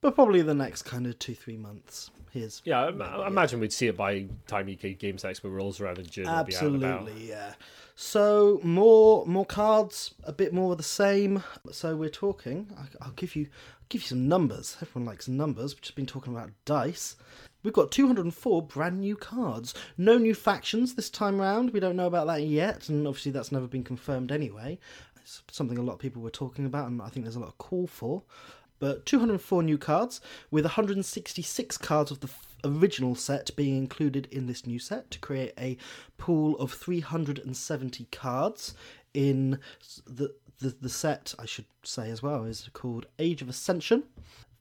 but 0.07 0.15
probably 0.15 0.41
the 0.41 0.53
next 0.53 0.83
kind 0.83 1.05
of 1.05 1.19
two 1.19 1.35
three 1.35 1.57
months. 1.57 2.11
Here's 2.31 2.61
Yeah, 2.63 2.79
I, 2.85 2.89
I 3.23 3.27
imagine 3.27 3.59
we'd 3.59 3.73
see 3.73 3.87
it 3.87 3.97
by 3.97 4.25
time 4.47 4.69
UK 4.71 4.97
Games 4.97 5.23
Expo 5.23 5.51
rolls 5.53 5.81
around 5.81 5.97
in 5.97 6.05
June. 6.05 6.25
it'll 6.27 6.43
be 6.45 6.55
out. 6.55 6.63
Absolutely, 6.63 7.27
yeah. 7.29 7.53
So 7.95 8.61
more 8.63 9.25
more 9.25 9.45
cards, 9.45 10.13
a 10.23 10.31
bit 10.31 10.53
more 10.53 10.71
of 10.71 10.77
the 10.77 10.83
same. 10.83 11.43
So 11.71 11.97
we're 11.97 12.09
talking. 12.09 12.67
I- 12.77 13.05
I'll 13.05 13.11
give 13.11 13.35
you 13.35 13.47
I'll 13.51 13.85
give 13.89 14.03
you 14.03 14.07
some 14.07 14.29
numbers. 14.29 14.77
Everyone 14.81 15.05
likes 15.05 15.27
numbers. 15.27 15.73
We've 15.75 15.81
just 15.81 15.95
been 15.95 16.05
talking 16.05 16.33
about 16.33 16.51
dice. 16.63 17.17
We've 17.63 17.73
got 17.73 17.91
204 17.91 18.61
brand 18.61 19.01
new 19.01 19.17
cards. 19.17 19.73
No 19.97 20.17
new 20.17 20.33
factions 20.35 20.95
this 20.95 21.09
time 21.09 21.37
round. 21.41 21.73
We 21.73 21.81
don't 21.81 21.97
know 21.97 22.07
about 22.07 22.27
that 22.27 22.43
yet, 22.43 22.87
and 22.87 23.05
obviously 23.05 23.33
that's 23.33 23.51
never 23.51 23.67
been 23.67 23.83
confirmed 23.83 24.31
anyway. 24.31 24.79
It's 25.21 25.43
something 25.51 25.77
a 25.77 25.81
lot 25.81 25.93
of 25.93 25.99
people 25.99 26.21
were 26.21 26.29
talking 26.29 26.65
about, 26.65 26.87
and 26.87 27.01
I 27.01 27.09
think 27.09 27.25
there's 27.25 27.35
a 27.35 27.41
lot 27.41 27.49
of 27.49 27.57
call 27.57 27.87
for. 27.87 28.23
But 28.79 29.05
204 29.05 29.63
new 29.63 29.77
cards, 29.77 30.21
with 30.51 30.65
166 30.65 31.77
cards 31.77 32.11
of 32.11 32.19
the 32.19 32.29
original 32.63 33.15
set 33.15 33.55
being 33.55 33.77
included 33.77 34.27
in 34.31 34.47
this 34.47 34.65
new 34.65 34.79
set 34.79 35.11
to 35.11 35.19
create 35.19 35.53
a 35.57 35.77
pool 36.17 36.57
of 36.57 36.73
370 36.73 38.07
cards 38.11 38.73
in 39.13 39.59
the, 40.05 40.33
the 40.59 40.75
the 40.81 40.89
set 40.89 41.33
I 41.39 41.45
should 41.45 41.65
say 41.83 42.09
as 42.09 42.21
well 42.21 42.43
is 42.43 42.69
called 42.73 43.07
Age 43.19 43.41
of 43.41 43.49
Ascension. 43.49 44.03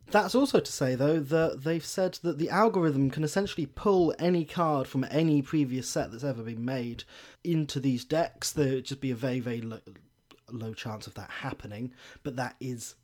That's 0.08 0.36
also 0.36 0.60
to 0.60 0.72
say, 0.72 0.94
though, 0.94 1.18
that 1.18 1.64
they've 1.64 1.84
said 1.84 2.20
that 2.22 2.38
the 2.38 2.48
algorithm 2.48 3.10
can 3.10 3.24
essentially 3.24 3.66
pull 3.66 4.14
any 4.20 4.44
card 4.44 4.86
from 4.86 5.04
any 5.10 5.42
previous 5.42 5.88
set 5.88 6.12
that's 6.12 6.22
ever 6.22 6.44
been 6.44 6.64
made 6.64 7.02
into 7.42 7.80
these 7.80 8.04
decks. 8.04 8.52
There'd 8.52 8.84
just 8.84 9.00
be 9.00 9.10
a 9.10 9.16
very, 9.16 9.40
very 9.40 9.60
low, 9.60 9.80
low 10.48 10.74
chance 10.74 11.08
of 11.08 11.14
that 11.14 11.30
happening, 11.30 11.92
but 12.22 12.36
that 12.36 12.54
is 12.60 12.94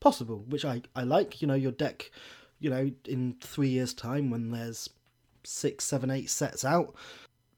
possible, 0.00 0.44
which 0.48 0.64
I, 0.64 0.82
I 0.94 1.02
like. 1.02 1.40
You 1.40 1.48
know, 1.48 1.54
your 1.54 1.72
deck, 1.72 2.10
you 2.58 2.70
know, 2.70 2.90
in 3.06 3.36
three 3.40 3.68
years' 3.68 3.94
time 3.94 4.30
when 4.30 4.50
there's 4.50 4.88
six, 5.44 5.84
seven, 5.84 6.10
eight 6.10 6.30
sets 6.30 6.64
out, 6.64 6.94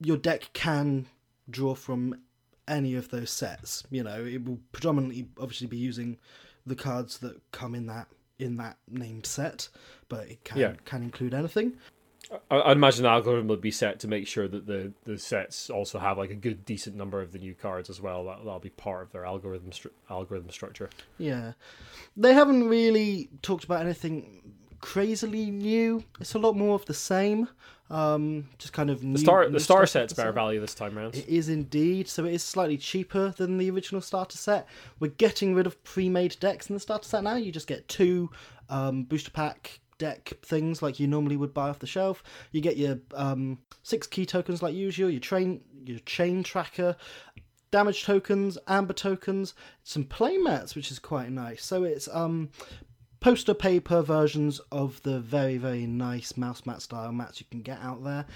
your 0.01 0.17
deck 0.17 0.51
can 0.53 1.07
draw 1.51 1.75
from 1.75 2.21
any 2.69 2.95
of 2.95 3.09
those 3.11 3.31
sets. 3.31 3.85
You 3.91 4.05
know, 4.05 4.25
it 4.25 4.45
will 4.45 4.59
predominantly 4.73 5.29
obviously 5.41 5.67
be 5.67 5.77
using 5.79 6.19
the 6.67 6.77
cards 6.77 7.19
that 7.19 7.41
come 7.53 7.75
in 7.75 7.87
that 7.87 8.09
in 8.39 8.57
that 8.57 8.77
named 8.89 9.25
set, 9.27 9.69
but 10.09 10.29
it 10.29 10.45
can 10.45 10.59
Yeah. 10.59 10.75
can 10.85 11.03
include 11.03 11.35
anything. 11.35 11.77
I, 12.51 12.61
I'd 12.63 12.77
imagine 12.77 13.03
the 13.03 13.09
algorithm 13.11 13.49
would 13.49 13.61
be 13.61 13.71
set 13.71 13.99
to 14.01 14.09
make 14.09 14.27
sure 14.27 14.49
that 14.49 14.67
the, 14.67 14.93
the 15.05 15.19
sets 15.19 15.69
also 15.71 15.99
have 15.99 16.19
like 16.19 16.31
a 16.31 16.35
good 16.35 16.65
decent 16.65 16.97
number 16.97 17.21
of 17.21 17.33
the 17.33 17.39
new 17.39 17.55
cards 17.55 17.91
as 17.91 18.01
well. 18.01 18.25
That, 18.25 18.39
that'll 18.39 18.59
be 18.61 18.71
part 18.71 19.03
of 19.03 19.13
their 19.13 19.25
algorithm 19.25 19.71
stru- 19.71 19.91
algorithm 20.11 20.51
structure. 20.51 20.91
Yeah, 21.19 21.53
they 22.17 22.33
haven't 22.35 22.69
really 22.69 23.29
talked 23.43 23.65
about 23.65 23.81
anything 23.83 24.55
crazily 24.81 25.51
new. 25.51 26.05
It's 26.21 26.35
a 26.35 26.39
lot 26.39 26.57
more 26.57 26.75
of 26.75 26.85
the 26.87 26.95
same. 26.95 27.49
Um, 27.91 28.49
just 28.59 28.73
kind 28.73 28.89
of 28.89 29.03
The 29.03 29.19
star 29.19 29.45
new 29.45 29.53
the 29.53 29.61
star 29.61 29.85
set's 29.87 30.15
better 30.15 30.29
set. 30.31 30.35
value 30.35 30.61
this 30.61 30.75
time 30.75 30.97
round. 30.97 31.15
It 31.15 31.29
is 31.29 31.49
indeed. 31.51 32.09
So 32.09 32.25
it 32.25 32.33
is 32.33 32.43
slightly 32.43 32.79
cheaper 32.79 33.35
than 33.37 33.59
the 33.59 33.71
original 33.71 34.01
starter 34.01 34.39
set. 34.39 34.67
We're 34.99 35.11
getting 35.11 35.55
rid 35.55 35.67
of 35.67 35.83
pre-made 35.85 36.37
decks 36.41 36.71
in 36.71 36.75
the 36.75 36.81
starter 36.81 37.07
set 37.07 37.23
now. 37.23 37.35
You 37.37 37.53
just 37.53 37.67
get 37.67 37.87
two 37.89 38.31
um, 38.71 39.05
booster 39.05 39.31
pack 39.31 39.81
deck 40.03 40.33
things 40.43 40.83
like 40.83 40.99
you 40.99 41.07
normally 41.07 41.37
would 41.37 41.55
buy 41.55 41.69
off 41.69 41.79
the 41.79 41.87
shelf. 41.87 42.25
You 42.51 42.61
get 42.61 42.77
your 42.77 42.99
um, 43.15 43.59
six 43.85 44.09
key 44.09 44.27
tokens 44.27 44.61
like 44.61 44.75
usual. 44.75 45.09
Your 45.09 45.21
train, 45.21 45.61
your 45.85 46.01
chain 46.01 46.43
tracker, 46.43 46.97
damage 47.71 48.03
tokens, 48.03 48.59
amber 48.67 48.95
tokens, 48.95 49.55
some 49.85 50.05
playmats, 50.05 50.75
which 50.75 50.91
is 50.91 50.99
quite 50.99 51.31
nice. 51.31 51.65
So 51.65 51.85
it's 51.85 52.09
um 52.13 52.51
poster 53.21 53.55
paper 53.55 54.03
versions 54.03 54.61
of 54.73 55.01
the 55.05 55.21
very 55.21 55.57
very 55.57 55.87
nice 55.87 56.37
mouse 56.37 56.67
mat 56.67 56.83
style 56.83 57.13
mats 57.13 57.39
you 57.39 57.47
can 57.53 57.63
get 57.63 57.79
out 57.81 58.03
there 58.03 58.27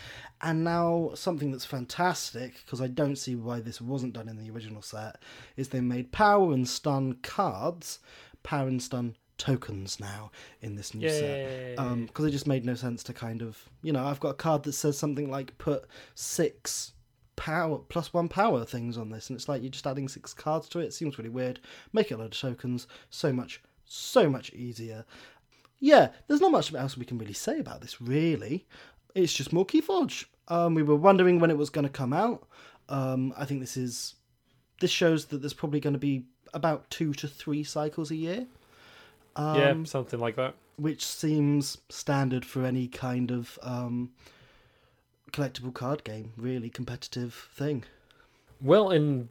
and 0.43 0.63
now 0.63 1.11
something 1.13 1.51
that's 1.51 1.65
fantastic 1.65 2.63
because 2.65 2.81
i 2.81 2.87
don't 2.87 3.17
see 3.17 3.35
why 3.35 3.59
this 3.59 3.81
wasn't 3.81 4.13
done 4.13 4.29
in 4.29 4.39
the 4.39 4.49
original 4.49 4.81
set 4.81 5.17
is 5.57 5.71
they 5.71 5.81
made 5.81 6.13
power 6.13 6.53
and 6.53 6.69
stun 6.69 7.15
cards 7.21 7.99
power 8.45 8.69
and 8.69 8.81
stun 8.81 9.17
tokens 9.39 10.01
now 10.01 10.31
in 10.63 10.77
this 10.77 10.95
new 10.95 11.07
Yay. 11.07 11.75
set. 11.77 11.79
um 11.79 12.07
because 12.07 12.25
it 12.25 12.31
just 12.31 12.47
made 12.47 12.65
no 12.65 12.75
sense 12.75 13.03
to 13.03 13.13
kind 13.13 13.43
of 13.43 13.59
you 13.83 13.93
know 13.93 14.05
i've 14.07 14.21
got 14.21 14.31
a 14.31 14.35
card 14.35 14.63
that 14.63 14.73
says 14.73 14.97
something 14.97 15.31
like 15.31 15.57
put 15.59 15.85
six 16.15 16.93
power 17.37 17.79
plus 17.91 18.13
one 18.13 18.29
power 18.29 18.65
things 18.65 18.97
on 18.97 19.11
this 19.11 19.29
and 19.29 19.37
it's 19.37 19.49
like 19.49 19.63
you're 19.63 19.71
just 19.71 19.87
adding 19.87 20.09
six 20.09 20.33
cards 20.33 20.69
to 20.71 20.81
it. 20.81 20.87
It 20.87 20.95
seems 20.95 21.19
really 21.19 21.31
weird. 21.31 21.61
Make 21.93 22.11
it 22.11 22.15
a 22.15 22.17
load 22.17 22.33
of 22.33 22.41
tokens. 22.41 22.87
So 23.11 23.33
much 23.33 23.63
so 23.85 24.29
much 24.29 24.53
easier. 24.55 25.05
Yeah 25.79 26.09
there's 26.27 26.41
not 26.41 26.51
much 26.51 26.75
else 26.75 26.97
we 26.97 27.05
can 27.05 27.19
really 27.19 27.35
say 27.35 27.59
about 27.61 27.83
this 27.83 28.01
really. 28.01 28.67
It's 29.15 29.35
just 29.35 29.53
more 29.53 29.67
keyforge. 29.67 30.25
Um 30.49 30.75
we 30.75 30.83
were 30.83 30.97
wondering 30.97 31.39
when 31.39 31.51
it 31.51 31.59
was 31.59 31.71
going 31.71 31.87
to 31.87 31.93
come 31.93 32.13
out. 32.15 32.49
Um 32.89 33.35
i 33.37 33.45
think 33.45 33.61
this 33.61 33.77
is 33.77 34.15
this 34.81 34.91
shows 34.91 35.27
that 35.27 35.43
there's 35.43 35.55
probably 35.55 35.81
going 35.81 35.93
to 35.93 35.99
be 35.99 36.25
about 36.55 36.89
two 36.91 37.13
to 37.15 37.29
three 37.29 37.63
cycles 37.65 38.11
a 38.11 38.17
year 38.17 38.47
um, 39.37 39.57
yeah, 39.59 39.85
something 39.85 40.21
like 40.21 40.37
that. 40.37 40.55
which 40.77 41.05
seems 41.05 41.79
standard 41.89 42.45
for 42.45 42.65
any 42.65 42.89
kind 42.89 43.31
of 43.31 43.59
um, 43.63 44.11
collectible 45.33 45.73
card 45.73 46.05
game, 46.05 46.33
really 46.37 46.69
competitive 46.71 47.49
thing. 47.55 47.85
Well, 48.61 48.91
in 48.91 49.29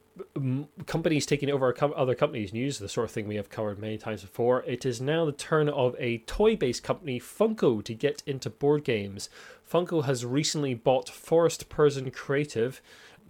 companies 0.85 1.25
taking 1.25 1.50
over 1.50 1.75
other 1.95 2.13
companies' 2.13 2.53
news, 2.53 2.77
the 2.77 2.88
sort 2.88 3.05
of 3.05 3.12
thing 3.12 3.27
we 3.27 3.38
have 3.38 3.50
covered 3.50 3.79
many 3.79 3.97
times 3.97 4.21
before, 4.21 4.63
it 4.67 4.85
is 4.85 5.01
now 5.01 5.25
the 5.25 5.31
turn 5.31 5.67
of 5.67 5.95
a 5.97 6.19
toy 6.19 6.55
based 6.55 6.83
company, 6.83 7.19
Funko, 7.19 7.83
to 7.83 7.93
get 7.95 8.21
into 8.27 8.51
board 8.51 8.83
games. 8.83 9.29
Funko 9.67 10.05
has 10.05 10.24
recently 10.24 10.75
bought 10.75 11.09
Forest 11.09 11.69
Person 11.69 12.12
Creative, 12.12 12.79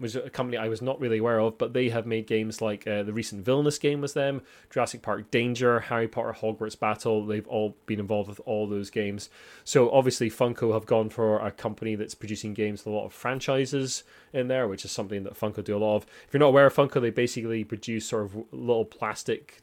is 0.02 0.16
a 0.16 0.30
company 0.30 0.58
I 0.58 0.68
was 0.68 0.82
not 0.82 1.00
really 1.00 1.20
aware 1.20 1.40
of, 1.40 1.58
but 1.58 1.74
they 1.74 1.90
have 1.90 2.06
made 2.06 2.28
games 2.28 2.62
like 2.62 2.86
uh, 2.88 3.04
the 3.04 3.14
recent 3.14 3.46
Villainous 3.46 3.78
game 3.78 4.02
was 4.02 4.14
them, 4.14 4.42
Jurassic 4.70 5.02
Park 5.02 5.32
Danger, 5.32 5.80
Harry 5.82 6.08
Potter 6.08 6.36
Hogwarts 6.40 6.80
Battle. 6.80 7.26
They've 7.26 7.48
all 7.48 7.76
been 7.86 8.00
involved 8.00 8.30
with 8.30 8.42
all 8.46 8.68
those 8.68 8.90
games. 8.90 9.30
So 9.64 9.90
obviously, 9.92 10.30
Funko 10.30 10.74
have 10.74 10.86
gone 10.86 11.10
for 11.10 11.40
a 11.40 11.52
company 11.52 11.96
that's 11.96 12.16
producing 12.16 12.54
games 12.54 12.84
with 12.84 12.94
a 12.94 12.98
lot 12.98 13.06
of 13.06 13.14
franchises 13.14 14.04
in 14.34 14.48
there, 14.48 14.68
which 14.68 14.86
is 14.86 14.92
something 14.92 15.24
that 15.24 15.40
Funko 15.40 15.64
do 15.64 15.78
a 15.78 15.80
lot 15.80 15.98
of. 15.98 16.06
If 16.28 16.34
you're 16.34 16.40
not 16.40 16.48
aware 16.48 16.68
of 16.68 16.76
Funko, 16.76 17.02
they 17.02 17.10
basically 17.10 17.64
produce 17.64 18.08
sort 18.08 18.26
of 18.26 18.36
little 18.52 18.86
plastic 18.86 19.62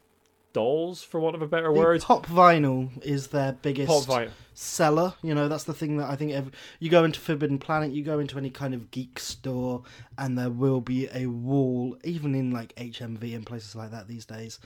dolls, 0.53 1.03
for 1.03 1.19
want 1.19 1.35
of 1.35 1.41
a 1.41 1.47
better 1.47 1.73
The 1.73 1.79
word. 1.79 2.01
Pop 2.01 2.25
vinyl 2.25 2.89
is 3.03 3.27
their 3.27 3.53
biggest 3.53 3.87
Pop 3.87 4.05
vi- 4.05 4.29
seller. 4.53 5.13
You 5.21 5.35
know, 5.35 5.47
that's 5.47 5.65
the 5.65 5.73
thing 5.73 5.97
that 5.97 6.09
I 6.09 6.15
think 6.15 6.31
ev 6.31 6.51
you 6.79 6.89
go 6.89 7.03
into 7.03 7.19
Forbidden 7.19 7.59
Planet, 7.59 7.91
you 7.91 8.03
go 8.03 8.19
into 8.19 8.37
any 8.37 8.49
kind 8.49 8.73
of 8.73 8.91
geek 8.91 9.19
store, 9.19 9.83
and 10.17 10.37
there 10.37 10.49
will 10.49 10.81
be 10.81 11.09
a 11.13 11.25
wall, 11.27 11.97
even 12.03 12.35
in 12.35 12.51
like 12.51 12.75
HMV 12.75 13.35
and 13.35 13.45
places 13.45 13.75
like 13.75 13.91
that 13.91 14.07
these 14.07 14.25
days. 14.25 14.59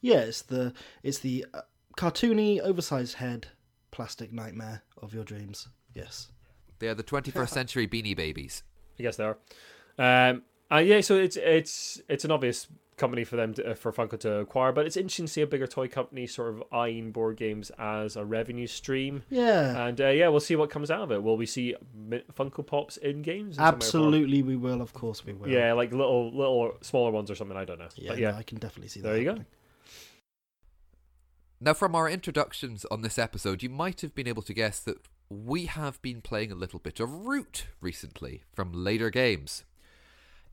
Yeah, 0.00 0.20
it's 0.20 0.42
the 0.42 0.72
it's 1.02 1.20
the 1.20 1.46
uh, 1.54 1.62
cartoony, 1.96 2.60
oversized 2.60 3.14
head, 3.14 3.48
plastic 3.90 4.32
nightmare 4.32 4.82
of 5.00 5.14
your 5.14 5.24
dreams. 5.24 5.68
Yes. 5.94 6.28
They 6.78 6.88
are 6.88 6.94
the 6.94 7.02
21st 7.02 7.48
century 7.48 7.88
beanie 7.88 8.16
babies. 8.16 8.62
I 8.98 9.02
guess 9.02 9.16
they 9.16 9.24
are. 9.24 9.38
Um, 9.98 10.42
uh, 10.70 10.78
yeah, 10.78 11.00
so 11.00 11.16
it's 11.16 11.36
it's 11.36 12.00
it's 12.08 12.24
an 12.24 12.30
obvious 12.30 12.68
company 12.98 13.24
for 13.24 13.36
them 13.36 13.54
to, 13.54 13.70
uh, 13.70 13.74
for 13.74 13.92
Funko 13.92 14.18
to 14.20 14.38
acquire, 14.40 14.72
but 14.72 14.84
it's 14.86 14.96
interesting 14.96 15.26
to 15.26 15.32
see 15.32 15.40
a 15.40 15.46
bigger 15.46 15.66
toy 15.66 15.88
company 15.88 16.26
sort 16.26 16.52
of 16.54 16.62
eyeing 16.72 17.12
board 17.12 17.36
games 17.36 17.70
as 17.78 18.16
a 18.16 18.24
revenue 18.24 18.66
stream. 18.66 19.22
Yeah. 19.30 19.86
And 19.86 20.00
uh, 20.00 20.08
yeah, 20.08 20.28
we'll 20.28 20.40
see 20.40 20.56
what 20.56 20.68
comes 20.70 20.90
out 20.90 21.00
of 21.02 21.12
it. 21.12 21.22
Will 21.22 21.36
we 21.36 21.46
see 21.46 21.74
mi- 21.94 22.22
Funko 22.36 22.66
Pops 22.66 22.96
in 22.98 23.22
games? 23.22 23.56
in 23.56 23.62
some 23.62 23.64
way 23.64 23.68
or 23.68 23.70
form? 23.70 23.74
Absolutely, 23.76 24.42
we 24.42 24.56
will. 24.56 24.82
Of 24.82 24.92
course, 24.92 25.24
we 25.24 25.32
will. 25.32 25.48
Yeah, 25.48 25.72
like 25.72 25.92
little 25.92 26.30
little 26.36 26.76
smaller 26.82 27.10
ones 27.10 27.30
or 27.30 27.34
something. 27.34 27.56
I 27.56 27.64
don't 27.64 27.78
know. 27.78 27.88
yeah, 27.96 28.08
But 28.10 28.18
no, 28.18 28.28
yeah. 28.28 28.36
I 28.36 28.42
can 28.42 28.58
definitely 28.58 28.88
see 28.88 29.00
There 29.00 29.14
that. 29.14 29.18
you 29.20 29.32
go. 29.34 29.44
Now, 31.60 31.74
from 31.74 31.94
our 31.96 32.08
introductions 32.08 32.84
on 32.90 33.02
this 33.02 33.18
episode, 33.18 33.62
you 33.62 33.68
might 33.68 34.00
have 34.02 34.14
been 34.14 34.28
able 34.28 34.42
to 34.42 34.54
guess 34.54 34.78
that 34.80 34.98
we 35.28 35.66
have 35.66 36.00
been 36.02 36.20
playing 36.22 36.52
a 36.52 36.54
little 36.54 36.78
bit 36.78 37.00
of 37.00 37.10
Root 37.26 37.66
recently 37.80 38.42
from 38.54 38.72
Leder 38.72 39.10
Games. 39.12 39.64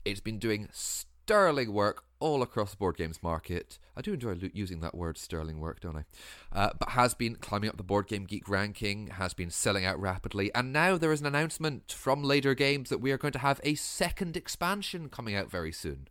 It's 0.04 0.20
been 0.20 0.38
doing 0.38 0.68
sterling 0.72 1.72
work 1.72 2.02
all 2.18 2.42
across 2.42 2.70
the 2.70 2.76
board 2.76 2.96
games 2.96 3.22
market. 3.22 3.78
I 3.96 4.00
do 4.00 4.12
enjoy 4.12 4.36
using 4.54 4.80
that 4.80 4.94
word, 4.94 5.18
sterling 5.18 5.60
work, 5.60 5.80
don't 5.80 5.96
I? 5.96 6.04
Uh, 6.52 6.70
but 6.78 6.90
has 6.90 7.14
been 7.14 7.36
climbing 7.36 7.68
up 7.70 7.76
the 7.76 7.82
Board 7.82 8.06
Game 8.08 8.24
Geek 8.24 8.48
ranking, 8.48 9.08
has 9.08 9.34
been 9.34 9.50
selling 9.50 9.84
out 9.84 10.00
rapidly, 10.00 10.54
and 10.54 10.72
now 10.72 10.96
there 10.96 11.12
is 11.12 11.20
an 11.20 11.26
announcement 11.26 11.92
from 11.92 12.22
Leder 12.22 12.56
Games 12.56 12.88
that 12.90 12.98
we 13.00 13.12
are 13.12 13.18
going 13.18 13.32
to 13.32 13.38
have 13.38 13.60
a 13.64 13.74
second 13.74 14.36
expansion 14.36 15.08
coming 15.08 15.34
out 15.34 15.50
very 15.50 15.72
soon. 15.72 16.08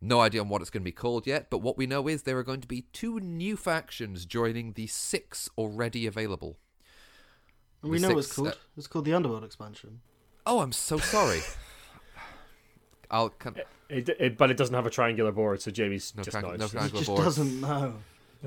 No 0.00 0.20
idea 0.20 0.40
on 0.40 0.48
what 0.48 0.60
it's 0.60 0.70
going 0.70 0.82
to 0.82 0.84
be 0.84 0.92
called 0.92 1.26
yet, 1.26 1.48
but 1.48 1.58
what 1.62 1.78
we 1.78 1.86
know 1.86 2.08
is 2.08 2.22
there 2.22 2.36
are 2.38 2.42
going 2.42 2.60
to 2.60 2.68
be 2.68 2.82
two 2.92 3.20
new 3.20 3.56
factions 3.56 4.26
joining 4.26 4.72
the 4.72 4.88
six 4.88 5.48
already 5.56 6.06
available. 6.06 6.58
And 7.82 7.90
we 7.90 7.98
The 7.98 8.08
know 8.08 8.14
what 8.14 8.18
it's 8.24 8.32
called. 8.34 8.48
uh, 8.48 8.54
it's 8.76 8.86
called 8.88 9.04
the 9.04 9.14
Underworld 9.14 9.44
expansion. 9.44 10.00
Oh, 10.44 10.60
I'm 10.60 10.72
so 10.72 10.98
sorry. 10.98 11.40
I'll 13.12 13.28
can, 13.28 13.54
It, 13.88 14.08
it, 14.18 14.36
but 14.38 14.50
it 14.50 14.56
doesn't 14.56 14.74
have 14.74 14.86
a 14.86 14.90
triangular 14.90 15.30
board, 15.32 15.60
so 15.62 15.70
Jamie's 15.70 16.12
No 16.16 16.22
just 16.22 16.32
triangle- 16.32 16.52
nodded. 16.52 16.60
no 16.60 16.66
He 16.66 16.70
triangular 16.72 17.00
just 17.00 17.08
boards. 17.08 17.24
doesn't 17.24 17.60
know. 17.60 17.94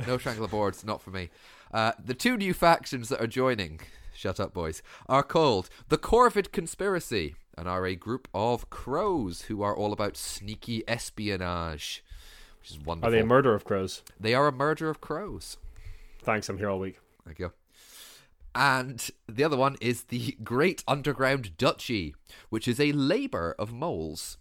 no 0.08 0.18
triangular 0.18 0.50
boards, 0.50 0.84
not 0.84 1.02
for 1.02 1.12
me. 1.12 1.30
Uh, 1.74 1.92
the 2.04 2.14
two 2.14 2.36
new 2.36 2.54
factions 2.54 3.10
that 3.10 3.22
are 3.22 3.28
joining, 3.28 3.80
shut 4.16 4.40
up, 4.40 4.54
boys, 4.54 4.82
are 5.08 5.24
called 5.24 5.70
the 5.90 5.98
Corvid 5.98 6.52
Conspiracy 6.52 7.36
and 7.58 7.68
are 7.70 7.86
a 7.86 7.96
group 7.96 8.28
of 8.34 8.70
crows 8.70 9.44
who 9.44 9.62
are 9.62 9.76
all 9.76 9.94
about 9.94 10.18
sneaky 10.18 10.84
espionage, 10.90 12.04
which 12.60 12.72
is 12.72 12.80
wonderful. 12.80 13.08
Are 13.10 13.12
they 13.12 13.22
a 13.22 13.26
murder 13.26 13.54
of 13.54 13.64
crows? 13.66 14.02
They 14.20 14.34
are 14.34 14.48
a 14.48 14.52
murder 14.52 14.90
of 14.90 15.00
crows. 15.00 15.58
Thanks, 16.24 16.50
I'm 16.50 16.58
here 16.58 16.70
all 16.70 16.80
week. 16.80 17.00
Thank 17.24 17.40
you. 17.40 17.52
And 18.54 19.10
the 19.28 19.44
other 19.44 19.58
one 19.58 19.76
is 19.82 20.04
the 20.04 20.38
Great 20.44 20.84
Underground 20.88 21.58
Duchy, 21.58 22.16
which 22.50 22.68
is 22.68 22.80
a 22.80 22.94
labour 22.94 23.54
of 23.60 23.74
moles 23.74 24.38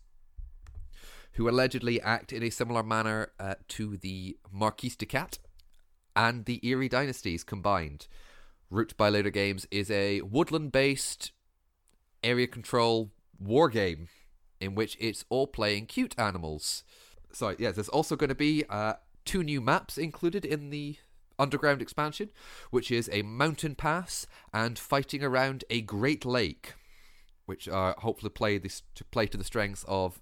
who 1.34 1.48
allegedly 1.48 2.00
act 2.00 2.32
in 2.32 2.42
a 2.42 2.50
similar 2.50 2.82
manner 2.82 3.32
uh, 3.38 3.54
to 3.68 3.96
the 3.96 4.36
Marquise 4.52 4.96
de 4.96 5.06
Cat 5.06 5.38
and 6.16 6.44
the 6.44 6.60
Eyrie 6.62 6.88
Dynasties 6.88 7.44
combined. 7.44 8.06
Root 8.70 8.96
by 8.96 9.10
Leder 9.10 9.32
Games 9.32 9.66
is 9.70 9.90
a 9.90 10.20
woodland 10.22 10.72
based 10.72 11.32
area 12.22 12.46
control 12.46 13.12
war 13.38 13.68
game 13.68 14.08
in 14.60 14.74
which 14.74 14.96
it's 15.00 15.24
all 15.28 15.46
playing 15.46 15.86
cute 15.86 16.14
animals. 16.18 16.84
Sorry, 17.32 17.56
yes, 17.58 17.74
there's 17.74 17.88
also 17.88 18.16
going 18.16 18.28
to 18.28 18.34
be 18.34 18.64
uh, 18.70 18.94
two 19.24 19.42
new 19.42 19.60
maps 19.60 19.98
included 19.98 20.44
in 20.44 20.70
the 20.70 20.96
underground 21.38 21.82
expansion, 21.82 22.30
which 22.70 22.90
is 22.90 23.10
a 23.12 23.22
mountain 23.22 23.74
pass 23.74 24.26
and 24.52 24.78
fighting 24.78 25.22
around 25.22 25.64
a 25.68 25.80
great 25.80 26.24
lake, 26.24 26.74
which 27.44 27.68
are 27.68 27.94
hopefully 27.98 28.30
play 28.30 28.56
this 28.58 28.82
to 28.94 29.04
play 29.04 29.26
to 29.26 29.36
the 29.36 29.44
strengths 29.44 29.84
of 29.88 30.20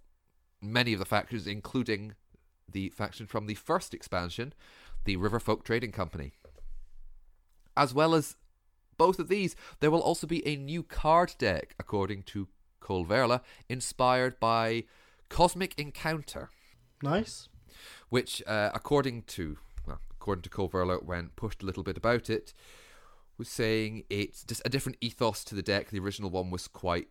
many 0.63 0.93
of 0.93 0.99
the 0.99 1.05
factions, 1.05 1.47
including 1.47 2.15
the 2.71 2.91
faction 2.91 3.27
from 3.27 3.47
the 3.47 3.55
first 3.55 3.93
expansion, 3.93 4.55
the 5.05 5.17
Riverfolk 5.17 5.65
Trading 5.65 5.93
Company. 5.93 6.33
As 7.77 7.93
well 7.93 8.15
as 8.15 8.37
both 8.97 9.19
of 9.19 9.29
these, 9.29 9.57
there 9.81 9.91
will 9.91 10.01
also 10.01 10.27
be 10.27 10.47
a 10.47 10.57
new 10.57 10.83
card 10.83 11.35
deck, 11.39 11.75
according 11.79 12.23
to 12.25 12.49
Cole 12.81 13.05
Wehrle, 13.07 13.41
inspired 13.69 14.39
by 14.39 14.85
Cosmic 15.29 15.75
Encounter, 15.79 16.51
Nice. 17.03 17.49
which, 18.11 18.43
uh, 18.47 18.71
according 18.75 19.23
to 19.23 19.59
well, 19.87 20.01
according 20.11 20.43
to 20.43 20.51
Cole 20.51 20.69
Wehrle, 20.69 21.03
when 21.05 21.31
pushed 21.35 21.63
a 21.63 21.67
little 21.67 21.83
bit 21.83 21.97
about 21.97 22.29
it, 22.31 22.53
was 23.39 23.49
saying 23.49 24.05
it's 24.11 24.45
just 24.45 24.63
a 24.65 24.69
different 24.69 24.99
ethos 25.01 25.43
to 25.45 25.55
the 25.55 25.63
deck. 25.63 25.91
The 25.91 25.99
original 25.99 26.31
one 26.31 26.51
was 26.51 26.69
quite 26.69 27.09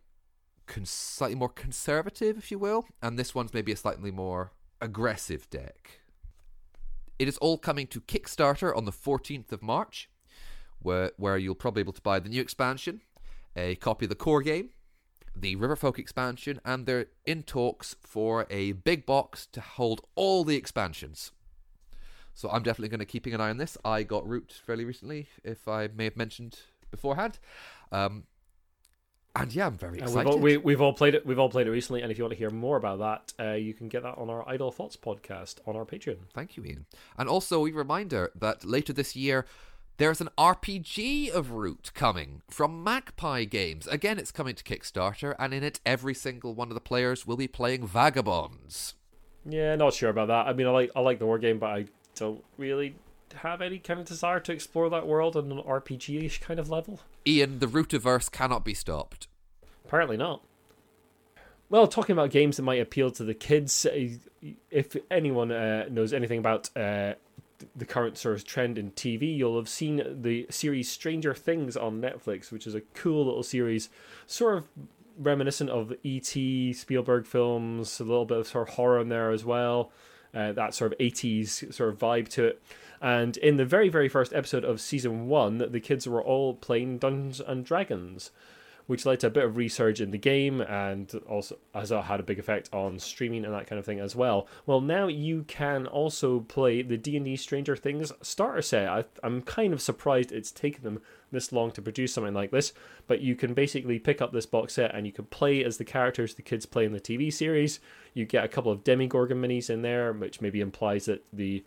con- 0.72 0.86
slightly 0.86 1.36
more 1.36 1.50
conservative, 1.50 2.38
if 2.38 2.50
you 2.50 2.58
will, 2.58 2.86
and 3.02 3.20
this 3.20 3.36
one's 3.36 3.54
maybe 3.54 3.74
a 3.74 3.76
slightly 3.76 4.10
more 4.10 4.54
aggressive 4.80 5.50
deck. 5.50 6.00
It 7.20 7.28
is 7.28 7.38
all 7.38 7.58
coming 7.58 7.88
to 7.88 8.00
Kickstarter 8.00 8.76
on 8.76 8.86
the 8.86 8.92
14th 8.92 9.52
of 9.52 9.62
March, 9.62 10.10
where 10.80 11.12
where 11.18 11.38
you'll 11.38 11.56
probably 11.56 11.84
be 11.84 11.86
able 11.86 11.94
to 11.94 12.02
buy 12.02 12.20
the 12.20 12.30
new 12.30 12.42
expansion, 12.42 13.02
a 13.56 13.76
copy 13.76 14.06
of 14.06 14.10
the 14.10 14.16
core 14.16 14.42
game, 14.42 14.70
the 15.36 15.56
Riverfolk 15.58 16.00
expansion, 16.00 16.62
and 16.64 16.86
they're 16.86 17.08
in 17.26 17.44
talks 17.44 17.96
for 18.00 18.48
a 18.50 18.72
big 18.72 19.06
box 19.06 19.48
to 19.52 19.62
hold 19.62 20.02
all 20.16 20.44
the 20.46 20.56
expansions. 20.56 21.32
So 22.34 22.50
I'm 22.50 22.64
definitely 22.64 22.90
going 22.90 23.00
to 23.00 23.06
keeping 23.06 23.34
an 23.34 23.42
eye 23.42 23.50
on 23.50 23.58
this. 23.58 23.78
I 23.84 24.04
got 24.04 24.26
Root 24.26 24.54
fairly 24.66 24.86
recently, 24.86 25.28
if 25.44 25.68
I 25.68 25.90
may 25.94 26.06
have 26.06 26.16
mentioned 26.16 26.60
beforehand. 26.90 27.40
Um, 27.92 28.24
and 29.36 29.54
yeah, 29.54 29.68
I'm 29.68 29.78
very 29.78 30.00
excited. 30.00 30.18
we've 30.18 30.28
all, 30.28 30.40
we, 30.40 30.58
we've 30.58 30.82
all 30.82 30.94
played 30.94 31.16
it. 31.16 31.26
We've 31.26 31.40
all 31.40 31.50
played 31.50 31.68
it 31.68 31.72
recently, 31.72 32.02
and 32.02 32.12
if 32.12 32.18
you 32.18 32.24
want 32.24 32.34
to 32.34 32.38
hear 32.38 32.50
more 32.50 32.78
about 32.78 33.00
that, 33.00 33.34
uh, 33.44 33.54
you 33.54 33.74
can 33.74 33.88
get 33.88 34.04
that 34.04 34.18
on 34.18 34.30
our 34.30 34.48
Idle 34.48 34.72
Thoughts 34.72 34.98
podcast 34.98 35.56
on 35.66 35.76
our 35.76 35.86
Patreon. 35.86 36.18
Thank 36.34 36.58
you, 36.58 36.66
Ian. 36.66 36.86
And 37.18 37.30
also, 37.30 37.66
a 37.66 37.72
reminder 37.72 38.32
that 38.36 38.66
later 38.66 38.92
this 38.92 39.16
year, 39.16 39.46
there's 39.98 40.20
an 40.20 40.30
RPG 40.38 41.30
of 41.30 41.52
Root 41.52 41.92
coming 41.94 42.42
from 42.50 42.84
Magpie 42.84 43.46
Games. 43.46 43.88
Again, 43.88 44.18
it's 44.18 44.32
coming 44.32 44.56
to 44.56 44.64
Kickstarter, 44.64 45.36
and 45.40 45.54
in 45.54 45.64
it, 45.64 45.80
every 45.86 46.14
single 46.14 46.54
one 46.54 46.70
of 46.70 46.74
the 46.74 46.82
players 46.82 47.26
will 47.26 47.38
be 47.38 47.48
playing 47.48 47.88
Vagabonds. 47.88 48.96
Yeah, 49.46 49.76
not 49.76 49.94
sure 49.94 50.10
about 50.10 50.28
that. 50.28 50.48
I 50.48 50.54
mean, 50.54 50.68
I 50.68 50.72
like 50.72 50.92
I 50.96 51.00
like 51.00 51.20
the 51.20 51.26
war 51.26 51.40
game, 51.40 51.58
but 51.58 51.68
I 51.68 51.86
don't 52.16 52.44
really 52.58 52.96
have 53.38 53.62
any 53.62 53.80
kind 53.80 54.00
of 54.00 54.06
desire 54.06 54.40
to 54.42 54.52
explore 54.52 54.90
that 54.90 55.08
world 55.08 55.36
on 55.36 55.52
an 55.52 55.60
RPG-ish 55.60 56.40
kind 56.40 56.60
of 56.60 56.70
level. 56.70 57.00
Ian, 57.26 57.60
the 57.60 57.68
Rootiverse 57.68 58.32
cannot 58.32 58.64
be 58.66 58.74
stopped. 58.74 59.28
Apparently 59.86 60.18
not. 60.18 60.42
Well, 61.70 61.88
talking 61.88 62.14
about 62.14 62.32
games 62.32 62.58
that 62.58 62.64
might 62.64 62.82
appeal 62.82 63.12
to 63.12 63.24
the 63.24 63.34
kids, 63.34 63.86
uh, 63.86 64.10
if 64.70 64.96
anyone 65.10 65.52
uh, 65.52 65.86
knows 65.90 66.12
anything 66.12 66.40
about 66.40 66.70
uh, 66.76 67.14
the 67.76 67.86
current 67.86 68.18
sort 68.18 68.36
of 68.36 68.46
trend 68.46 68.78
in 68.78 68.92
TV, 68.92 69.36
you'll 69.38 69.58
have 69.58 69.70
seen 69.70 70.22
the 70.22 70.48
series 70.50 70.90
Stranger 70.90 71.34
Things 71.34 71.78
on 71.78 72.02
Netflix, 72.02 72.52
which 72.52 72.68
is 72.68 72.76
a 72.76 72.82
cool 72.94 73.26
little 73.26 73.44
series, 73.44 73.90
sort 74.28 74.58
of 74.58 74.68
reminiscent 75.18 75.70
of 75.70 75.94
E.T., 76.04 76.74
Spielberg 76.74 77.26
films, 77.26 78.00
a 78.00 78.04
little 78.04 78.26
bit 78.26 78.40
of 78.40 78.48
sort 78.48 78.68
of 78.68 78.76
horror 78.76 79.00
in 79.00 79.10
there 79.10 79.32
as 79.32 79.46
well. 79.46 79.92
Uh, 80.34 80.54
that 80.54 80.74
sort 80.74 80.94
of 80.94 80.98
80s 81.00 81.74
sort 81.74 81.90
of 81.90 82.00
vibe 82.00 82.28
to 82.30 82.46
it. 82.46 82.62
And 83.02 83.36
in 83.38 83.58
the 83.58 83.66
very, 83.66 83.90
very 83.90 84.08
first 84.08 84.34
episode 84.34 84.64
of 84.64 84.80
season 84.80 85.28
one, 85.28 85.58
the 85.58 85.80
kids 85.80 86.08
were 86.08 86.24
all 86.24 86.54
playing 86.54 87.00
Dungeons 87.00 87.40
and 87.40 87.66
Dragons 87.66 88.32
which 88.92 89.06
led 89.06 89.22
to 89.22 89.28
a 89.28 89.30
bit 89.30 89.46
of 89.46 89.54
resurge 89.54 90.02
in 90.02 90.12
the 90.12 90.18
game 90.18 90.60
and 90.60 91.14
also 91.26 91.58
has 91.74 91.92
had 91.92 92.20
a 92.20 92.24
big 92.24 92.40
effect 92.40 92.70
on 92.74 93.00
streaming 93.00 93.46
and 93.46 93.54
that 93.54 93.66
kind 93.66 93.80
of 93.80 93.86
thing 93.86 94.02
as 94.02 94.18
well. 94.18 94.48
Well, 94.66 94.82
now 94.82 95.08
you 95.08 95.44
can 95.48 95.88
also 95.88 96.42
play 96.42 96.82
the 96.82 96.98
D&D 96.98 97.38
Stranger 97.38 97.78
Things 97.78 98.12
starter 98.22 98.62
set. 98.62 98.90
I, 98.90 99.06
I'm 99.24 99.44
kind 99.44 99.72
of 99.72 99.82
surprised 99.82 100.34
it's 100.34 100.52
taken 100.52 100.84
them 100.84 101.02
this 101.32 101.54
long 101.54 101.72
to 101.72 101.82
produce 101.82 102.14
something 102.14 102.34
like 102.34 102.52
this, 102.52 102.74
but 103.08 103.22
you 103.22 103.34
can 103.34 103.54
basically 103.54 103.98
pick 103.98 104.22
up 104.22 104.34
this 104.34 104.46
box 104.46 104.74
set 104.74 104.94
and 104.94 105.06
you 105.06 105.14
can 105.14 105.26
play 105.26 105.64
as 105.64 105.78
the 105.78 105.86
characters 105.86 106.34
the 106.34 106.42
kids 106.42 106.66
play 106.66 106.84
in 106.84 106.92
the 106.92 107.00
TV 107.00 107.32
series. 107.32 107.80
You 108.14 108.26
get 108.26 108.44
a 108.44 108.50
couple 108.50 108.74
of 108.74 108.84
Demogorgon 108.84 109.42
minis 109.42 109.70
in 109.70 109.84
there, 109.84 110.12
which 110.12 110.42
maybe 110.42 110.60
implies 110.60 111.06
that 111.06 111.24
the 111.32 111.64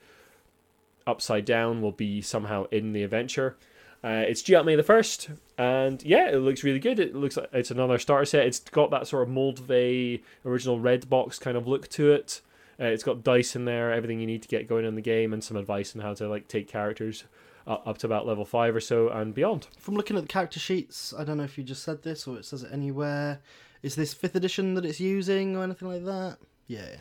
Upside 1.06 1.44
Down 1.44 1.82
will 1.82 1.92
be 1.92 2.20
somehow 2.20 2.64
in 2.70 2.92
the 2.92 3.02
adventure. 3.02 3.56
Uh, 4.02 4.24
it's 4.28 4.42
due 4.42 4.56
out 4.56 4.66
May 4.66 4.76
the 4.76 4.82
first, 4.82 5.30
and 5.56 6.02
yeah, 6.02 6.28
it 6.28 6.36
looks 6.36 6.62
really 6.62 6.78
good. 6.78 7.00
It 7.00 7.14
looks 7.14 7.38
like 7.38 7.48
it's 7.52 7.70
another 7.70 7.98
starter 7.98 8.26
set. 8.26 8.46
It's 8.46 8.60
got 8.60 8.90
that 8.90 9.06
sort 9.06 9.26
of 9.26 9.34
Moldvay 9.34 10.20
original 10.44 10.78
red 10.78 11.08
box 11.08 11.38
kind 11.38 11.56
of 11.56 11.66
look 11.66 11.88
to 11.90 12.12
it. 12.12 12.42
Uh, 12.78 12.84
it's 12.84 13.02
got 13.02 13.24
dice 13.24 13.56
in 13.56 13.64
there, 13.64 13.92
everything 13.92 14.20
you 14.20 14.26
need 14.26 14.42
to 14.42 14.48
get 14.48 14.68
going 14.68 14.84
in 14.84 14.94
the 14.94 15.00
game, 15.00 15.32
and 15.32 15.42
some 15.42 15.56
advice 15.56 15.96
on 15.96 16.02
how 16.02 16.12
to 16.12 16.28
like 16.28 16.48
take 16.48 16.68
characters 16.68 17.24
up 17.66 17.98
to 17.98 18.06
about 18.06 18.26
level 18.26 18.44
five 18.44 18.76
or 18.76 18.80
so 18.80 19.08
and 19.08 19.34
beyond. 19.34 19.68
From 19.78 19.94
looking 19.94 20.16
at 20.16 20.22
the 20.22 20.28
character 20.28 20.60
sheets, 20.60 21.14
I 21.16 21.24
don't 21.24 21.38
know 21.38 21.44
if 21.44 21.56
you 21.56 21.64
just 21.64 21.82
said 21.82 22.02
this 22.02 22.26
or 22.26 22.36
it 22.36 22.44
says 22.44 22.62
it 22.62 22.72
anywhere. 22.72 23.40
Is 23.82 23.94
this 23.94 24.12
fifth 24.12 24.36
edition 24.36 24.74
that 24.74 24.84
it's 24.84 25.00
using 25.00 25.56
or 25.56 25.62
anything 25.62 25.88
like 25.88 26.04
that? 26.04 26.38
Yeah, 26.66 26.96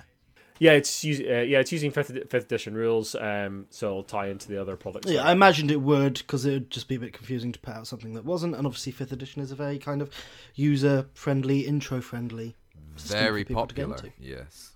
yeah. 0.60 0.72
Yeah, 0.72 0.78
it's 0.78 1.04
using 1.04 1.26
uh, 1.28 1.42
yeah, 1.42 1.60
it's 1.60 1.72
using 1.72 1.92
fifth, 1.92 2.12
fifth 2.30 2.46
edition 2.46 2.76
rules, 2.76 3.16
um, 3.16 3.66
so 3.70 3.88
it'll 3.88 4.04
tie 4.04 4.28
into 4.28 4.48
the 4.48 4.62
other 4.62 4.76
products. 4.76 5.10
Yeah, 5.10 5.24
I 5.24 5.32
imagined 5.32 5.72
it 5.72 5.82
would 5.82 6.14
because 6.16 6.46
it 6.46 6.54
would 6.54 6.70
just 6.70 6.88
be 6.88 6.96
a 6.96 7.00
bit 7.00 7.14
confusing 7.14 7.52
to 7.52 7.60
put 7.60 7.74
out 7.74 7.88
something 7.88 8.14
that 8.14 8.26
wasn't. 8.26 8.56
And 8.56 8.66
obviously, 8.66 8.92
fifth 8.92 9.12
edition 9.12 9.42
is 9.42 9.52
a 9.52 9.56
very 9.56 9.78
kind 9.78 10.02
of 10.02 10.12
user-friendly, 10.56 11.62
intro-friendly. 11.62 12.56
Very 12.98 13.44
people 13.44 13.66
to 13.66 13.74
get 13.74 13.90
popular. 13.90 14.14
Yes. 14.20 14.72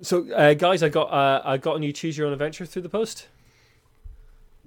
So, 0.00 0.30
uh, 0.32 0.54
guys, 0.54 0.82
I 0.82 0.90
got 0.90 1.10
uh, 1.10 1.42
I 1.44 1.56
got 1.56 1.76
a 1.76 1.78
new 1.80 1.92
choose 1.92 2.18
your 2.18 2.26
own 2.26 2.32
adventure 2.32 2.66
through 2.66 2.82
the 2.82 2.88
post. 2.88 3.28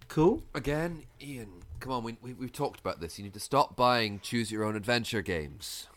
Cool. 0.08 0.44
Again, 0.54 1.04
Ian, 1.22 1.64
come 1.80 1.94
on, 1.94 2.04
we, 2.04 2.18
we, 2.22 2.34
we've 2.34 2.52
talked 2.52 2.80
about 2.82 3.00
this. 3.00 3.18
You 3.18 3.24
need 3.24 3.34
to 3.34 3.40
stop 3.40 3.78
buying 3.78 4.20
choose 4.22 4.52
your 4.52 4.66
own 4.66 4.76
adventure 4.76 5.22
games. 5.22 5.88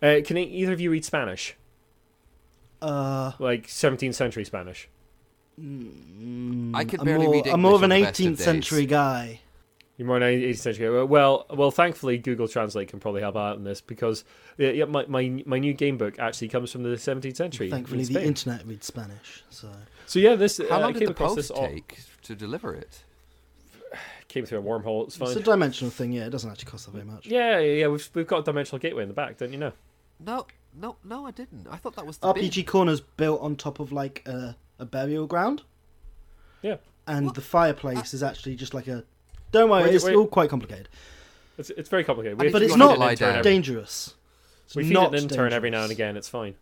Uh, 0.00 0.20
can 0.24 0.38
either 0.38 0.72
of 0.72 0.80
you 0.80 0.90
read 0.90 1.04
Spanish, 1.04 1.56
Uh, 2.80 3.32
like 3.38 3.66
17th 3.66 4.14
century 4.14 4.44
Spanish? 4.44 4.88
mm, 5.60 6.70
I 6.74 6.84
can 6.84 7.00
I'm 7.00 7.06
barely 7.06 7.26
more, 7.26 7.34
read 7.34 7.48
I'm 7.48 7.60
more 7.60 7.74
of 7.74 7.82
an 7.82 7.92
English 7.92 7.92
on 7.92 8.02
the 8.02 8.06
best 8.06 8.20
of 8.20 8.26
18th 8.26 8.36
days. 8.36 8.44
century 8.44 8.86
guy. 8.86 9.40
You're 9.96 10.06
more 10.06 10.16
an 10.18 10.22
18th 10.22 10.58
century. 10.58 10.86
guy. 10.86 11.02
Well, 11.02 11.46
well, 11.50 11.72
thankfully, 11.72 12.18
Google 12.18 12.46
Translate 12.46 12.86
can 12.88 13.00
probably 13.00 13.20
help 13.20 13.34
out 13.36 13.56
on 13.56 13.64
this 13.64 13.80
because 13.80 14.24
yeah, 14.56 14.70
yeah, 14.70 14.84
my, 14.84 15.04
my 15.08 15.42
my 15.44 15.58
new 15.58 15.72
game 15.72 15.98
book 15.98 16.18
actually 16.20 16.48
comes 16.48 16.70
from 16.70 16.84
the 16.84 16.90
17th 16.90 17.34
century. 17.36 17.68
Thankfully, 17.68 18.02
in 18.02 18.06
the 18.06 18.14
Spain. 18.14 18.26
internet 18.26 18.64
reads 18.66 18.86
Spanish, 18.86 19.42
so 19.50 19.70
So 20.06 20.20
yeah, 20.20 20.36
this 20.36 20.58
How 20.70 20.76
uh, 20.76 20.80
long 20.80 20.90
I 20.90 20.98
did 20.98 21.08
the 21.08 21.12
across 21.12 21.30
post 21.30 21.36
this 21.36 21.50
all, 21.50 21.66
take 21.66 21.98
to 22.22 22.36
deliver 22.36 22.74
it? 22.74 23.02
came 24.28 24.44
through 24.44 24.58
a 24.58 24.62
wormhole. 24.62 25.06
It's 25.06 25.16
fine. 25.16 25.28
it's 25.30 25.36
a 25.38 25.42
dimensional 25.42 25.90
thing. 25.90 26.12
Yeah, 26.12 26.26
it 26.26 26.30
doesn't 26.30 26.48
actually 26.50 26.70
cost 26.70 26.84
that 26.86 26.92
very 26.92 27.04
much. 27.04 27.26
yeah, 27.26 27.58
yeah, 27.58 27.72
yeah. 27.72 27.86
We've 27.88 28.08
we've 28.14 28.26
got 28.26 28.40
a 28.40 28.42
dimensional 28.44 28.78
gateway 28.78 29.02
in 29.02 29.08
the 29.08 29.14
back, 29.14 29.38
don't 29.38 29.50
you 29.52 29.58
know? 29.58 29.72
No, 30.20 30.46
no, 30.78 30.96
no, 31.04 31.26
I 31.26 31.30
didn't. 31.30 31.66
I 31.70 31.76
thought 31.76 31.96
that 31.96 32.06
was 32.06 32.18
the 32.18 32.32
RPG 32.32 32.66
Corner's 32.66 33.00
built 33.00 33.40
on 33.40 33.56
top 33.56 33.80
of 33.80 33.92
like 33.92 34.22
a, 34.26 34.56
a 34.78 34.84
burial 34.84 35.26
ground, 35.26 35.62
Yeah, 36.62 36.76
and 37.06 37.26
What? 37.26 37.34
the 37.34 37.40
fireplace 37.40 38.14
uh, 38.14 38.16
is 38.16 38.22
actually 38.22 38.56
just 38.56 38.74
like 38.74 38.86
a. 38.88 39.04
Don't 39.52 39.70
worry, 39.70 39.84
Wait, 39.84 39.94
it's 39.94 40.04
wait. 40.04 40.14
all 40.16 40.26
quite 40.26 40.50
complicated, 40.50 40.88
it's 41.56 41.70
it's 41.70 41.88
very 41.88 42.04
complicated. 42.04 42.40
We 42.40 42.50
but 42.50 42.62
it's 42.62 42.76
not 42.76 42.98
lie 42.98 43.14
down. 43.14 43.42
dangerous. 43.42 44.14
It's 44.66 44.74
we 44.76 44.84
feed 44.84 44.92
not 44.92 45.14
it 45.14 45.18
an 45.18 45.22
intern 45.30 45.52
every 45.52 45.70
now 45.70 45.82
and 45.82 45.90
again. 45.92 46.16
It's 46.16 46.28
fine. 46.28 46.54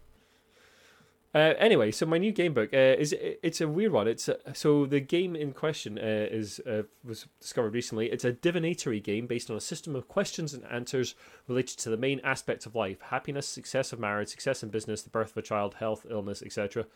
Uh, 1.36 1.52
anyway, 1.58 1.90
so 1.90 2.06
my 2.06 2.16
new 2.16 2.32
game 2.32 2.54
book 2.54 2.72
uh, 2.72 2.96
is 2.98 3.14
it's 3.20 3.60
a 3.60 3.68
weird 3.68 3.92
one. 3.92 4.08
It's 4.08 4.26
uh 4.26 4.54
so 4.54 4.86
the 4.86 5.00
game 5.00 5.36
in 5.36 5.52
question 5.52 5.98
uh, 5.98 6.28
is 6.30 6.60
uh, 6.60 6.84
was 7.04 7.26
discovered 7.42 7.74
recently. 7.74 8.06
It's 8.10 8.24
a 8.24 8.32
divinatory 8.32 9.00
game 9.00 9.26
based 9.26 9.50
on 9.50 9.56
a 9.58 9.60
system 9.60 9.94
of 9.94 10.08
questions 10.08 10.54
and 10.54 10.64
answers 10.64 11.14
related 11.46 11.78
to 11.80 11.90
the 11.90 11.98
main 11.98 12.22
aspects 12.24 12.64
of 12.64 12.74
life: 12.74 13.02
happiness, 13.02 13.46
success 13.46 13.92
of 13.92 13.98
marriage, 13.98 14.28
success 14.28 14.62
in 14.62 14.70
business, 14.70 15.02
the 15.02 15.10
birth 15.10 15.32
of 15.32 15.36
a 15.36 15.42
child, 15.42 15.74
health, 15.74 16.06
illness, 16.08 16.42
etc. 16.42 16.86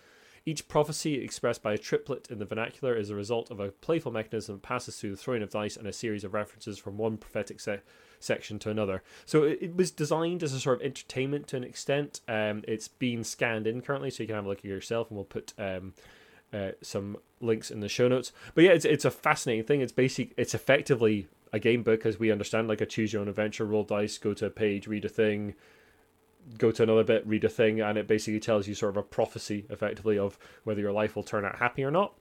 Each 0.46 0.66
prophecy 0.66 1.22
expressed 1.22 1.62
by 1.62 1.74
a 1.74 1.78
triplet 1.78 2.28
in 2.30 2.38
the 2.38 2.46
vernacular 2.46 2.96
is 2.96 3.10
a 3.10 3.14
result 3.14 3.50
of 3.50 3.60
a 3.60 3.72
playful 3.72 4.10
mechanism 4.10 4.54
that 4.54 4.62
passes 4.62 4.96
through 4.96 5.10
the 5.10 5.16
throwing 5.18 5.42
of 5.42 5.50
dice 5.50 5.76
and 5.76 5.86
a 5.86 5.92
series 5.92 6.24
of 6.24 6.32
references 6.32 6.78
from 6.78 6.96
one 6.96 7.18
prophetic 7.18 7.60
se- 7.60 7.82
section 8.20 8.58
to 8.60 8.70
another. 8.70 9.02
So 9.26 9.42
it, 9.42 9.58
it 9.60 9.76
was 9.76 9.90
designed 9.90 10.42
as 10.42 10.52
a 10.52 10.60
sort 10.60 10.80
of 10.80 10.86
entertainment 10.86 11.48
to 11.48 11.56
an 11.56 11.64
extent. 11.64 12.20
Um, 12.28 12.62
it's 12.68 12.86
being 12.86 13.24
scanned 13.24 13.66
in 13.66 13.80
currently, 13.80 14.10
so 14.10 14.22
you 14.22 14.28
can 14.28 14.36
have 14.36 14.46
a 14.46 14.48
look 14.48 14.58
at 14.58 14.64
yourself, 14.64 15.10
and 15.10 15.16
we'll 15.16 15.24
put 15.24 15.52
um, 15.58 15.94
uh, 16.52 16.72
some 16.82 17.16
links 17.40 17.70
in 17.70 17.80
the 17.80 17.88
show 17.88 18.08
notes. 18.08 18.32
But 18.54 18.64
yeah, 18.64 18.72
it's 18.72 18.84
it's 18.84 19.04
a 19.04 19.10
fascinating 19.10 19.64
thing. 19.64 19.80
It's 19.80 19.92
basic. 19.92 20.32
It's 20.36 20.54
effectively 20.54 21.26
a 21.52 21.58
game 21.58 21.82
book 21.82 22.06
as 22.06 22.18
we 22.18 22.30
understand, 22.30 22.68
like 22.68 22.80
a 22.80 22.86
choose 22.86 23.12
your 23.12 23.22
own 23.22 23.28
adventure. 23.28 23.64
Roll 23.64 23.84
dice, 23.84 24.18
go 24.18 24.34
to 24.34 24.46
a 24.46 24.50
page, 24.50 24.86
read 24.86 25.04
a 25.04 25.08
thing, 25.08 25.54
go 26.58 26.70
to 26.70 26.82
another 26.82 27.04
bit, 27.04 27.26
read 27.26 27.44
a 27.44 27.48
thing, 27.48 27.80
and 27.80 27.98
it 27.98 28.06
basically 28.06 28.40
tells 28.40 28.68
you 28.68 28.74
sort 28.74 28.90
of 28.90 28.96
a 28.96 29.02
prophecy, 29.02 29.66
effectively, 29.68 30.18
of 30.18 30.38
whether 30.64 30.80
your 30.80 30.92
life 30.92 31.16
will 31.16 31.22
turn 31.22 31.44
out 31.44 31.56
happy 31.56 31.82
or 31.82 31.90
not. 31.90 32.14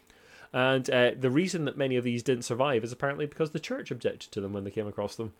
And 0.52 0.90
uh, 0.90 1.12
the 1.20 1.30
reason 1.30 1.66
that 1.66 1.78
many 1.78 1.96
of 1.96 2.04
these 2.04 2.24
didn't 2.24 2.44
survive 2.44 2.84
is 2.84 2.92
apparently 2.92 3.26
because 3.28 3.52
the 3.52 3.60
church 3.60 3.92
objected 3.92 4.32
to 4.32 4.42
them 4.42 4.52
when 4.54 4.64
they 4.64 4.72
came 4.72 4.88
across 4.88 5.16
them, 5.16 5.34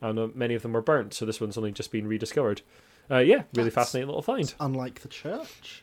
and 0.00 0.18
uh, 0.18 0.28
many 0.34 0.54
of 0.54 0.62
them 0.62 0.72
were 0.72 0.80
burnt. 0.82 1.14
So 1.14 1.26
this 1.26 1.40
one's 1.40 1.58
only 1.58 1.72
just 1.72 1.90
been 1.90 2.06
rediscovered. 2.06 2.62
Uh, 3.10 3.18
yeah, 3.18 3.42
really 3.54 3.70
That's- 3.70 3.74
fascinating 3.74 4.06
little 4.08 4.22
find. 4.22 4.54
Unlike 4.60 5.00
the 5.00 5.08
church. 5.08 5.82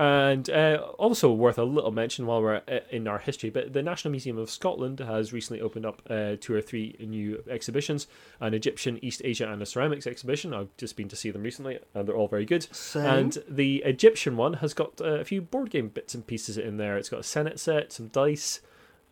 And 0.00 0.48
uh, 0.48 0.92
also 0.96 1.32
worth 1.32 1.58
a 1.58 1.64
little 1.64 1.90
mention 1.90 2.24
while 2.24 2.40
we're 2.40 2.62
uh, 2.68 2.78
in 2.90 3.08
our 3.08 3.18
history, 3.18 3.50
but 3.50 3.72
the 3.72 3.82
National 3.82 4.12
Museum 4.12 4.38
of 4.38 4.48
Scotland 4.48 5.00
has 5.00 5.32
recently 5.32 5.60
opened 5.60 5.84
up 5.84 6.02
uh, 6.08 6.36
two 6.40 6.54
or 6.54 6.60
three 6.60 6.94
new 7.00 7.42
exhibitions 7.50 8.06
an 8.40 8.54
Egyptian, 8.54 9.04
East 9.04 9.22
Asia, 9.24 9.50
and 9.50 9.60
a 9.60 9.66
ceramics 9.66 10.06
exhibition. 10.06 10.54
I've 10.54 10.68
just 10.76 10.96
been 10.96 11.08
to 11.08 11.16
see 11.16 11.32
them 11.32 11.42
recently, 11.42 11.80
and 11.94 12.06
they're 12.06 12.14
all 12.14 12.28
very 12.28 12.44
good. 12.44 12.68
And 12.94 13.36
the 13.48 13.82
Egyptian 13.84 14.36
one 14.36 14.54
has 14.54 14.72
got 14.72 15.00
a 15.00 15.24
few 15.24 15.42
board 15.42 15.70
game 15.70 15.88
bits 15.88 16.14
and 16.14 16.24
pieces 16.24 16.56
in 16.56 16.76
there. 16.76 16.96
It's 16.96 17.08
got 17.08 17.18
a 17.18 17.22
Senet 17.24 17.58
set, 17.58 17.92
some 17.92 18.06
dice, 18.06 18.60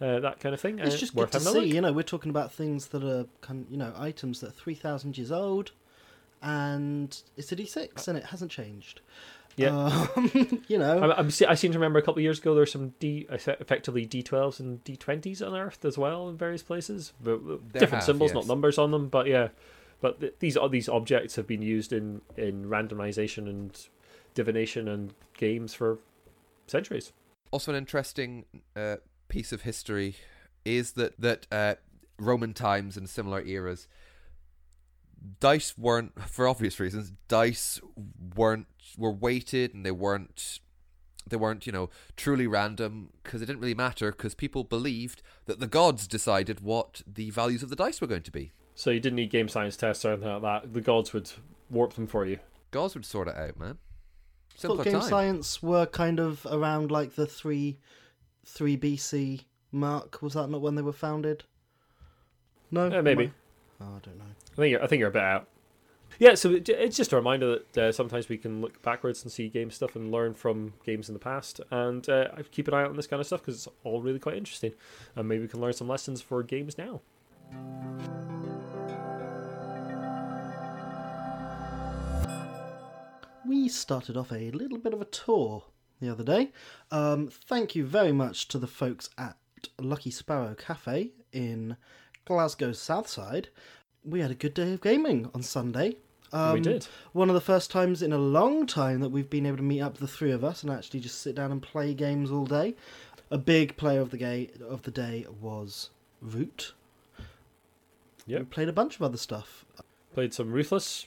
uh, 0.00 0.20
that 0.20 0.38
kind 0.38 0.54
of 0.54 0.60
thing. 0.60 0.78
It's 0.78 0.94
Uh, 0.94 0.98
just 0.98 1.14
worth 1.16 1.32
good 1.32 1.40
to 1.40 1.44
see. 1.46 1.58
look. 1.62 1.66
You 1.66 1.80
know, 1.80 1.92
we're 1.92 2.04
talking 2.04 2.30
about 2.30 2.52
things 2.52 2.86
that 2.88 3.02
are, 3.02 3.26
kind 3.40 3.66
you 3.68 3.76
know, 3.76 3.92
items 3.98 4.38
that 4.40 4.48
are 4.50 4.52
three 4.52 4.76
thousand 4.76 5.18
years 5.18 5.32
old, 5.32 5.72
and 6.42 7.20
it's 7.36 7.50
a 7.50 7.56
D 7.56 7.66
six, 7.66 8.06
and 8.06 8.16
it 8.16 8.26
hasn't 8.26 8.52
changed. 8.52 9.00
Yeah. 9.56 10.06
Um, 10.16 10.62
you 10.68 10.78
know, 10.78 10.98
I, 10.98 11.18
I'm, 11.18 11.28
I 11.48 11.54
seem 11.54 11.72
to 11.72 11.78
remember 11.78 11.98
a 11.98 12.02
couple 12.02 12.18
of 12.18 12.22
years 12.22 12.38
ago 12.38 12.54
there 12.54 12.62
were 12.62 12.66
some 12.66 12.90
D, 12.98 13.26
effectively 13.30 14.06
D12s 14.06 14.60
and 14.60 14.84
D20s 14.84 15.40
unearthed 15.40 15.84
as 15.84 15.96
well 15.96 16.28
in 16.28 16.36
various 16.36 16.62
places. 16.62 17.12
But, 17.22 17.36
uh, 17.36 17.56
different 17.72 17.94
have, 17.94 18.04
symbols, 18.04 18.30
yes. 18.30 18.34
not 18.34 18.46
numbers 18.46 18.78
on 18.78 18.90
them. 18.90 19.08
But 19.08 19.26
yeah, 19.26 19.48
but 20.00 20.20
th- 20.20 20.34
these 20.38 20.58
these 20.70 20.88
objects 20.88 21.36
have 21.36 21.46
been 21.46 21.62
used 21.62 21.92
in 21.92 22.20
in 22.36 22.66
randomization 22.66 23.48
and 23.48 23.88
divination 24.34 24.86
and 24.88 25.14
games 25.36 25.74
for 25.74 25.98
centuries. 26.66 27.12
Also, 27.50 27.72
an 27.72 27.78
interesting 27.78 28.44
uh, 28.74 28.96
piece 29.28 29.52
of 29.52 29.62
history 29.62 30.16
is 30.64 30.92
that 30.92 31.18
that 31.20 31.46
uh, 31.50 31.74
Roman 32.18 32.52
times 32.52 32.96
and 32.96 33.08
similar 33.08 33.42
eras, 33.42 33.88
dice 35.40 35.76
weren't, 35.76 36.20
for 36.28 36.46
obvious 36.48 36.78
reasons, 36.80 37.12
dice 37.28 37.80
weren't 38.34 38.66
were 38.96 39.10
weighted 39.12 39.74
and 39.74 39.84
they 39.84 39.90
weren't 39.90 40.60
they 41.28 41.36
weren't 41.36 41.66
you 41.66 41.72
know 41.72 41.90
truly 42.16 42.46
random 42.46 43.10
because 43.22 43.42
it 43.42 43.46
didn't 43.46 43.60
really 43.60 43.74
matter 43.74 44.12
because 44.12 44.34
people 44.34 44.62
believed 44.64 45.22
that 45.46 45.58
the 45.60 45.66
gods 45.66 46.06
decided 46.06 46.60
what 46.60 47.02
the 47.06 47.30
values 47.30 47.62
of 47.62 47.68
the 47.70 47.76
dice 47.76 48.00
were 48.00 48.06
going 48.06 48.22
to 48.22 48.30
be. 48.30 48.52
So 48.74 48.90
you 48.90 49.00
didn't 49.00 49.16
need 49.16 49.30
game 49.30 49.48
science 49.48 49.76
tests 49.76 50.04
or 50.04 50.12
anything 50.12 50.28
like 50.28 50.42
that. 50.42 50.72
The 50.74 50.80
gods 50.80 51.12
would 51.12 51.30
warp 51.70 51.94
them 51.94 52.06
for 52.06 52.24
you. 52.26 52.38
Gods 52.70 52.94
would 52.94 53.04
sort 53.06 53.26
it 53.28 53.34
out, 53.36 53.58
man. 53.58 53.78
thought 54.56 54.84
game 54.84 54.92
time. 55.00 55.02
science 55.02 55.62
were 55.62 55.86
kind 55.86 56.20
of 56.20 56.46
around 56.50 56.90
like 56.90 57.14
the 57.14 57.26
three, 57.26 57.78
three 58.44 58.76
BC 58.76 59.44
mark. 59.72 60.20
Was 60.22 60.34
that 60.34 60.48
not 60.48 60.60
when 60.60 60.74
they 60.74 60.82
were 60.82 60.92
founded? 60.92 61.44
No, 62.70 62.86
Uh, 62.88 63.02
maybe. 63.02 63.24
Am 63.24 63.30
I- 63.30 63.84
Oh, 63.84 63.96
I 63.96 63.98
don't 64.00 64.16
know. 64.18 64.24
I 64.52 64.54
think 64.56 64.70
you're, 64.70 64.82
I 64.82 64.86
think 64.86 65.00
you're 65.00 65.10
a 65.10 65.12
bit 65.12 65.22
out. 65.22 65.48
Yeah, 66.18 66.34
so 66.34 66.58
it's 66.66 66.96
just 66.96 67.12
a 67.12 67.16
reminder 67.16 67.58
that 67.72 67.78
uh, 67.78 67.92
sometimes 67.92 68.28
we 68.28 68.38
can 68.38 68.62
look 68.62 68.80
backwards 68.80 69.22
and 69.22 69.30
see 69.30 69.48
game 69.48 69.70
stuff 69.70 69.96
and 69.96 70.10
learn 70.10 70.32
from 70.32 70.72
games 70.84 71.08
in 71.08 71.12
the 71.12 71.18
past, 71.18 71.60
and 71.70 72.08
uh, 72.08 72.28
keep 72.50 72.68
an 72.68 72.74
eye 72.74 72.82
out 72.82 72.90
on 72.90 72.96
this 72.96 73.06
kind 73.06 73.20
of 73.20 73.26
stuff 73.26 73.42
because 73.42 73.66
it's 73.66 73.76
all 73.84 74.00
really 74.00 74.18
quite 74.18 74.36
interesting, 74.36 74.72
and 75.14 75.28
maybe 75.28 75.42
we 75.42 75.48
can 75.48 75.60
learn 75.60 75.74
some 75.74 75.88
lessons 75.88 76.22
for 76.22 76.42
games 76.42 76.78
now. 76.78 77.02
we 83.46 83.68
started 83.68 84.16
off 84.16 84.32
a 84.32 84.50
little 84.50 84.78
bit 84.78 84.92
of 84.92 85.00
a 85.00 85.06
tour 85.06 85.64
the 86.00 86.10
other 86.10 86.24
day. 86.24 86.50
Um, 86.90 87.28
thank 87.28 87.74
you 87.74 87.84
very 87.84 88.12
much 88.12 88.48
to 88.48 88.58
the 88.58 88.66
folks 88.66 89.10
at 89.16 89.36
Lucky 89.80 90.10
Sparrow 90.10 90.54
Cafe 90.54 91.10
in 91.32 91.76
Glasgow's 92.24 92.80
South 92.80 93.08
Side. 93.08 93.48
We 94.06 94.20
had 94.20 94.30
a 94.30 94.34
good 94.34 94.54
day 94.54 94.72
of 94.72 94.80
gaming 94.80 95.30
on 95.34 95.42
Sunday. 95.42 95.96
Um, 96.32 96.54
we 96.54 96.60
did. 96.60 96.86
One 97.12 97.28
of 97.28 97.34
the 97.34 97.40
first 97.40 97.70
times 97.70 98.02
in 98.02 98.12
a 98.12 98.18
long 98.18 98.66
time 98.66 99.00
that 99.00 99.08
we've 99.08 99.28
been 99.30 99.46
able 99.46 99.56
to 99.58 99.62
meet 99.62 99.80
up 99.80 99.98
the 99.98 100.06
three 100.08 100.30
of 100.32 100.44
us 100.44 100.62
and 100.62 100.72
actually 100.72 101.00
just 101.00 101.20
sit 101.22 101.34
down 101.34 101.50
and 101.52 101.60
play 101.62 101.94
games 101.94 102.30
all 102.30 102.44
day. 102.46 102.74
A 103.30 103.38
big 103.38 103.76
player 103.76 104.00
of 104.00 104.10
the 104.10 104.16
ga- 104.16 104.50
of 104.68 104.82
the 104.82 104.90
day 104.90 105.26
was 105.40 105.90
Root. 106.20 106.72
Yep. 108.26 108.40
We 108.40 108.44
played 108.46 108.68
a 108.68 108.72
bunch 108.72 108.96
of 108.96 109.02
other 109.02 109.16
stuff. 109.16 109.64
Played 110.14 110.32
some 110.34 110.52
Ruthless 110.52 111.06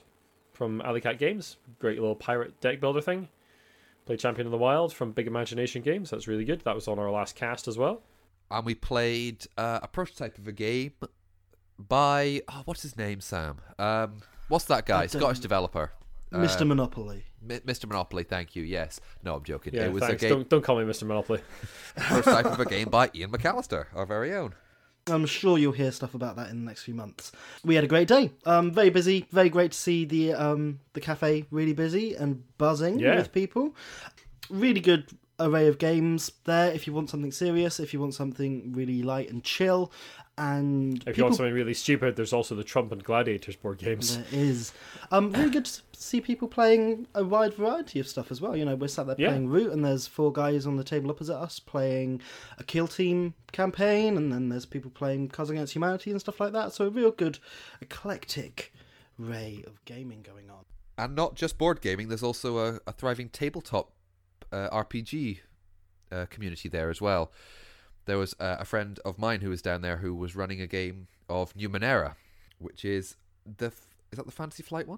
from 0.54 0.82
Alley 0.82 1.02
Cat 1.02 1.18
Games, 1.20 1.58
great 1.80 2.00
little 2.00 2.16
pirate 2.16 2.60
deck 2.62 2.80
builder 2.80 3.02
thing. 3.02 3.30
Played 4.06 4.20
Champion 4.20 4.48
of 4.48 4.52
the 4.52 4.58
Wild 4.58 4.94
from 4.94 5.12
Big 5.12 5.28
Imagination 5.28 5.82
Games, 5.82 6.10
that's 6.10 6.28
really 6.28 6.46
good. 6.46 6.62
That 6.62 6.76
was 6.76 6.88
on 6.88 7.00
our 7.00 7.12
last 7.12 7.36
cast 7.36 7.68
as 7.68 7.78
well. 7.78 8.02
and 8.52 8.66
we 8.66 8.74
played 8.76 9.46
uh, 9.58 9.80
a 9.84 9.88
prototype 9.88 10.38
of 10.38 10.48
a 10.48 10.52
game 10.52 10.94
by 11.88 12.42
oh, 12.50 12.62
what's 12.66 12.82
his 12.82 12.98
name, 12.98 13.22
Sam? 13.22 13.60
Um, 13.78 14.18
what's 14.48 14.66
that 14.66 14.86
guy? 14.86 15.08
Scottish 15.08 15.40
developer. 15.40 15.92
Uh, 16.32 16.38
Mr. 16.38 16.68
Monopoly. 16.68 17.26
Mi- 17.42 17.60
Mr. 17.60 17.88
Monopoly. 17.88 18.24
Thank 18.24 18.56
you. 18.56 18.64
Yes. 18.64 19.00
No, 19.24 19.36
I'm 19.36 19.44
joking. 19.44 19.74
Yeah, 19.74 19.86
it 19.86 19.94
was 19.94 20.04
thanks. 20.04 20.22
a 20.22 20.28
game 20.28 20.38
Don't, 20.38 20.50
don't 20.50 20.64
call 20.64 20.78
me 20.78 20.84
Mr. 20.84 21.04
Monopoly. 21.04 21.42
prototype 21.96 22.46
of 22.46 22.60
a 22.60 22.66
game 22.66 22.90
by 22.90 23.10
Ian 23.16 23.32
McAllister, 23.32 23.86
our 23.96 24.06
very 24.06 24.34
own. 24.34 24.54
I'm 25.08 25.26
sure 25.26 25.58
you'll 25.58 25.72
hear 25.72 25.92
stuff 25.92 26.14
about 26.14 26.36
that 26.36 26.50
in 26.52 26.60
the 26.60 26.66
next 26.66 26.84
few 26.84 26.94
months. 26.94 27.32
We 27.64 27.74
had 27.74 27.84
a 27.84 27.88
great 27.88 28.08
day. 28.08 28.32
Um, 28.46 28.72
very 28.72 28.92
busy. 28.92 29.26
Very 29.32 29.50
great 29.50 29.72
to 29.72 29.78
see 29.78 30.06
the 30.06 30.34
um, 30.34 30.82
the 30.94 31.02
cafe 31.02 31.46
really 31.50 31.74
busy 31.74 32.14
and 32.14 32.44
buzzing 32.60 33.00
Yeah. 33.00 33.16
with 33.16 33.32
people. 33.32 33.76
Really 34.52 34.82
good 34.82 35.10
array 35.40 35.68
of 35.68 35.78
games 35.80 36.32
there. 36.46 36.72
If 36.72 36.86
you 36.86 36.94
want 36.94 37.10
something 37.10 37.32
serious, 37.32 37.80
if 37.80 37.94
you 37.94 38.00
want 38.00 38.14
something 38.14 38.74
really 38.74 39.02
light 39.02 39.32
and 39.32 39.44
chill, 39.44 39.92
and 40.40 41.04
If 41.06 41.18
you 41.18 41.24
want 41.24 41.36
something 41.36 41.54
really 41.54 41.74
stupid, 41.74 42.16
there's 42.16 42.32
also 42.32 42.56
the 42.56 42.64
Trump 42.64 42.94
and 42.94 43.04
Gladiators 43.04 43.58
board 43.58 43.78
games. 43.78 44.18
There 44.18 44.26
is. 44.32 44.72
Um, 45.12 45.32
really 45.34 45.50
good 45.50 45.66
to 45.66 45.82
see 45.92 46.22
people 46.22 46.48
playing 46.48 47.08
a 47.14 47.26
wide 47.26 47.54
variety 47.54 48.00
of 48.00 48.08
stuff 48.08 48.32
as 48.32 48.40
well. 48.40 48.56
You 48.56 48.64
know, 48.64 48.76
we're 48.76 48.88
sat 48.88 49.06
there 49.06 49.16
Yeah. 49.20 49.28
playing 49.30 49.50
Root, 49.50 49.74
and 49.74 49.84
there's 49.84 50.08
four 50.08 50.32
guys 50.32 50.66
on 50.66 50.78
the 50.78 50.84
table 50.86 51.10
opposite 51.12 51.36
us 51.36 51.60
playing 51.60 52.22
a 52.58 52.64
Kill 52.64 52.88
Team 52.88 53.34
campaign, 53.52 54.16
and 54.16 54.32
then 54.32 54.48
there's 54.48 54.66
people 54.66 54.90
playing 54.90 55.28
Cards 55.28 55.50
Against 55.52 55.76
Humanity 55.76 56.12
and 56.12 56.20
stuff 56.22 56.40
like 56.40 56.54
that. 56.54 56.72
So 56.72 56.86
a 56.86 56.90
real 56.90 57.12
good, 57.12 57.40
eclectic 57.82 58.74
array 59.22 59.64
of 59.68 59.84
gaming 59.86 60.22
going 60.22 60.50
on. 60.50 60.64
And 60.98 61.16
not 61.16 61.36
just 61.36 61.58
board 61.58 61.82
gaming, 61.82 62.08
there's 62.08 62.24
also 62.24 62.58
a, 62.60 62.80
a 62.88 62.94
thriving 62.94 63.30
tabletop 63.30 63.92
uh, 64.52 64.70
RPG 64.70 65.40
uh, 66.12 66.26
community 66.30 66.70
there 66.70 66.90
as 66.90 67.02
well. 67.02 67.32
There 68.10 68.18
was 68.18 68.36
uh, 68.40 68.56
a 68.60 68.66
friend 68.66 69.00
of 69.06 69.20
mine 69.20 69.42
who 69.42 69.52
was 69.52 69.62
down 69.62 69.84
there 69.84 69.98
who 69.98 70.16
was 70.16 70.36
running 70.36 70.60
a 70.62 70.66
game 70.66 71.08
of 71.30 71.54
Numenera, 71.54 72.16
which 72.58 72.84
is 72.84 73.16
the 73.46 73.68
f- 73.68 73.88
is 74.12 74.18
that 74.18 74.26
the 74.26 74.32
Fantasy 74.32 74.64
Flight 74.64 74.88
one? 74.88 74.98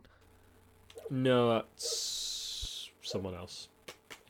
No, 1.10 1.56
that's 1.56 2.89
someone 3.02 3.36
else. 3.36 3.67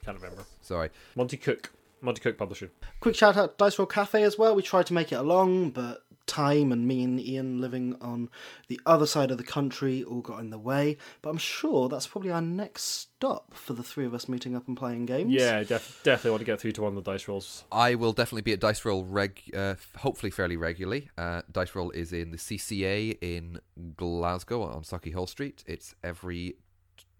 Can't 0.04 0.18
remember. 0.20 0.46
Sorry, 0.62 0.90
Monte 1.16 1.38
Cook. 1.38 1.72
Monte 2.02 2.22
Cook 2.22 2.40
Publishing. 2.40 2.72
Quick 3.02 3.14
shout 3.16 3.38
out 3.38 3.60
Dice 3.60 3.78
Roll 3.78 3.86
Cafe 3.86 4.24
as 4.24 4.40
well. 4.40 4.56
We 4.56 4.64
tried 4.64 4.88
to 4.88 4.96
make 4.96 5.12
it 5.12 5.20
along, 5.20 5.70
but 5.70 6.04
time 6.28 6.72
and 6.72 6.88
me 6.88 7.04
and 7.04 7.20
Ian 7.20 7.60
living 7.60 7.96
on 8.02 8.30
the 8.68 8.80
other 8.86 9.06
side 9.06 9.32
of 9.32 9.38
the 9.38 9.44
country 9.44 10.04
all 10.04 10.22
got 10.22 10.40
in 10.40 10.50
the 10.50 10.60
way. 10.60 10.98
But 11.22 11.30
I'm 11.32 11.38
sure 11.38 11.90
that's 11.90 12.08
probably 12.08 12.32
our 12.32 12.42
next 12.42 12.84
stop 12.84 13.54
for 13.54 13.74
the 13.74 13.84
three 13.84 14.06
of 14.06 14.14
us 14.14 14.30
meeting 14.30 14.56
up 14.56 14.68
and 14.68 14.78
playing 14.78 15.06
games. 15.06 15.34
Yeah, 15.34 15.64
def- 15.64 16.02
definitely 16.04 16.32
want 16.32 16.42
to 16.42 16.46
get 16.46 16.60
through 16.60 16.72
to 16.74 16.82
one 16.84 16.96
of 16.98 17.04
the 17.04 17.12
dice 17.12 17.28
rolls. 17.28 17.64
I 17.72 17.96
will 17.96 18.14
definitely 18.14 18.44
be 18.44 18.54
at 18.54 18.60
Dice 18.60 18.84
Roll 18.86 19.04
reg, 19.04 19.42
uh, 19.56 19.76
hopefully 19.98 20.32
fairly 20.32 20.58
regularly. 20.58 21.10
Uh, 21.18 21.42
Dice 21.52 21.76
Roll 21.76 21.92
is 21.92 22.14
in 22.14 22.32
the 22.32 22.38
CCA 22.38 23.18
in 23.22 23.60
Glasgow 23.96 24.64
on 24.64 24.84
Sauchiehall 24.84 25.28
Street. 25.30 25.64
It's 25.68 25.96
every 26.04 26.56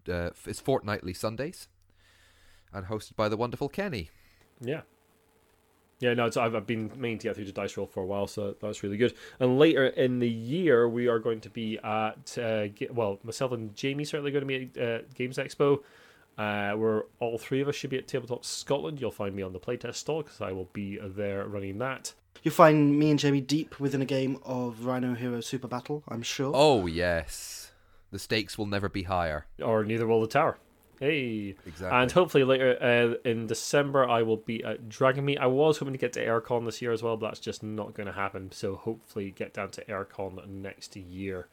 uh, 0.08 0.30
it's 0.46 0.60
fortnightly 0.60 1.14
Sundays, 1.14 1.68
and 2.72 2.86
hosted 2.86 3.16
by 3.16 3.28
the 3.28 3.36
wonderful 3.36 3.68
Kenny. 3.68 4.10
Yeah. 4.60 4.82
Yeah, 6.02 6.14
no, 6.14 6.26
it's, 6.26 6.36
I've, 6.36 6.56
I've 6.56 6.66
been 6.66 6.90
meaning 6.96 7.18
to 7.18 7.28
get 7.28 7.36
through 7.36 7.44
to 7.44 7.52
Dice 7.52 7.76
Roll 7.76 7.86
for 7.86 8.02
a 8.02 8.06
while, 8.06 8.26
so 8.26 8.56
that's 8.60 8.82
really 8.82 8.96
good. 8.96 9.14
And 9.38 9.56
later 9.56 9.86
in 9.86 10.18
the 10.18 10.28
year, 10.28 10.88
we 10.88 11.06
are 11.06 11.20
going 11.20 11.40
to 11.42 11.48
be 11.48 11.78
at, 11.78 12.36
uh, 12.36 12.66
well, 12.90 13.20
myself 13.22 13.52
and 13.52 13.72
Jamie 13.76 14.04
certainly 14.04 14.32
going 14.32 14.44
to 14.44 14.46
be 14.46 14.70
at 14.74 14.82
uh, 14.82 15.02
Games 15.14 15.38
Expo. 15.38 15.78
Uh, 16.36 16.74
we're 16.76 17.04
all 17.20 17.38
three 17.38 17.60
of 17.60 17.68
us 17.68 17.76
should 17.76 17.90
be 17.90 17.98
at 17.98 18.08
Tabletop 18.08 18.44
Scotland. 18.44 19.00
You'll 19.00 19.12
find 19.12 19.32
me 19.36 19.44
on 19.44 19.52
the 19.52 19.60
playtest 19.60 19.94
stall 19.94 20.24
because 20.24 20.40
I 20.40 20.50
will 20.50 20.68
be 20.72 20.98
there 21.00 21.46
running 21.46 21.78
that. 21.78 22.14
You'll 22.42 22.52
find 22.52 22.98
me 22.98 23.10
and 23.10 23.20
Jamie 23.20 23.40
deep 23.40 23.78
within 23.78 24.02
a 24.02 24.06
game 24.06 24.38
of 24.42 24.84
Rhino 24.84 25.14
Hero 25.14 25.40
Super 25.40 25.68
Battle, 25.68 26.02
I'm 26.08 26.22
sure. 26.22 26.50
Oh 26.52 26.86
yes, 26.86 27.70
the 28.10 28.18
stakes 28.18 28.58
will 28.58 28.66
never 28.66 28.88
be 28.88 29.04
higher. 29.04 29.46
Or 29.62 29.84
neither 29.84 30.08
will 30.08 30.20
the 30.20 30.26
Tower. 30.26 30.58
Hey. 31.02 31.56
Exactly. 31.66 31.98
And 31.98 32.12
hopefully 32.12 32.44
later 32.44 32.78
uh, 32.80 33.28
in 33.28 33.48
December, 33.48 34.08
I 34.08 34.22
will 34.22 34.36
be 34.36 34.62
at 34.62 34.88
Dragonmeet. 34.88 35.38
I 35.38 35.46
was 35.46 35.78
hoping 35.78 35.94
to 35.94 35.98
get 35.98 36.12
to 36.12 36.24
Airecon 36.24 36.64
this 36.64 36.80
year 36.80 36.92
as 36.92 37.02
well, 37.02 37.16
but 37.16 37.26
that's 37.26 37.40
just 37.40 37.64
not 37.64 37.92
going 37.92 38.06
to 38.06 38.12
happen. 38.12 38.52
So 38.52 38.76
hopefully 38.76 39.32
get 39.32 39.52
down 39.52 39.70
to 39.72 39.84
Airecon 39.86 40.46
next 40.46 40.94
year. 40.94 41.48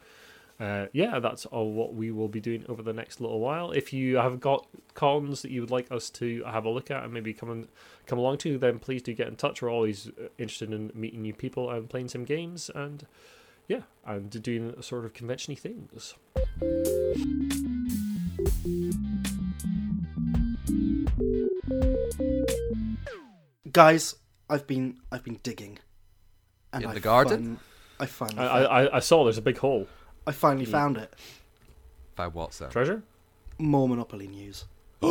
uh, 0.60 0.86
yeah, 0.92 1.18
that's 1.18 1.46
all 1.46 1.72
what 1.72 1.94
we 1.94 2.10
will 2.10 2.28
be 2.28 2.38
doing 2.40 2.64
over 2.68 2.82
the 2.82 2.92
next 2.92 3.20
little 3.20 3.40
while. 3.40 3.70
If 3.70 3.94
you 3.94 4.18
have 4.18 4.40
got 4.40 4.66
cons 4.92 5.40
that 5.40 5.50
you 5.50 5.62
would 5.62 5.70
like 5.70 5.90
us 5.90 6.10
to 6.10 6.44
have 6.44 6.66
a 6.66 6.70
look 6.70 6.90
at 6.90 7.02
and 7.02 7.12
maybe 7.14 7.32
come 7.32 7.50
and 7.50 7.66
come 8.06 8.18
along 8.18 8.38
to, 8.38 8.58
then 8.58 8.78
please 8.78 9.02
do 9.02 9.14
get 9.14 9.26
in 9.26 9.36
touch. 9.36 9.62
We're 9.62 9.72
always 9.72 10.08
uh, 10.08 10.28
interested 10.36 10.72
in 10.72 10.92
meeting 10.94 11.22
new 11.22 11.32
people 11.32 11.70
and 11.70 11.88
playing 11.88 12.08
some 12.08 12.24
games 12.24 12.70
and 12.74 13.06
yeah, 13.68 13.82
and 14.04 14.30
doing 14.42 14.74
sort 14.82 15.06
of 15.06 15.14
conventiony 15.14 15.58
things. 15.58 16.14
Guys, 23.70 24.16
I've 24.48 24.66
been 24.66 24.98
I've 25.12 25.24
been 25.24 25.38
digging. 25.42 25.78
And 26.72 26.84
In 26.84 26.90
I 26.90 26.94
the 26.94 27.00
garden? 27.00 27.56
fin- 27.56 27.58
I 27.98 28.06
finally 28.06 28.46
I, 28.46 28.48
found, 28.48 28.66
I, 28.66 28.88
I 28.96 29.00
saw 29.00 29.24
there's 29.24 29.38
a 29.38 29.42
big 29.42 29.58
hole. 29.58 29.86
I 30.26 30.32
finally 30.32 30.64
hmm. 30.64 30.72
found 30.72 30.96
it. 30.96 31.12
Found 32.16 32.34
what, 32.34 32.54
sir? 32.54 32.68
Treasure? 32.68 33.02
More 33.58 33.88
Monopoly 33.88 34.28
news. 34.28 34.64
We've 35.02 35.10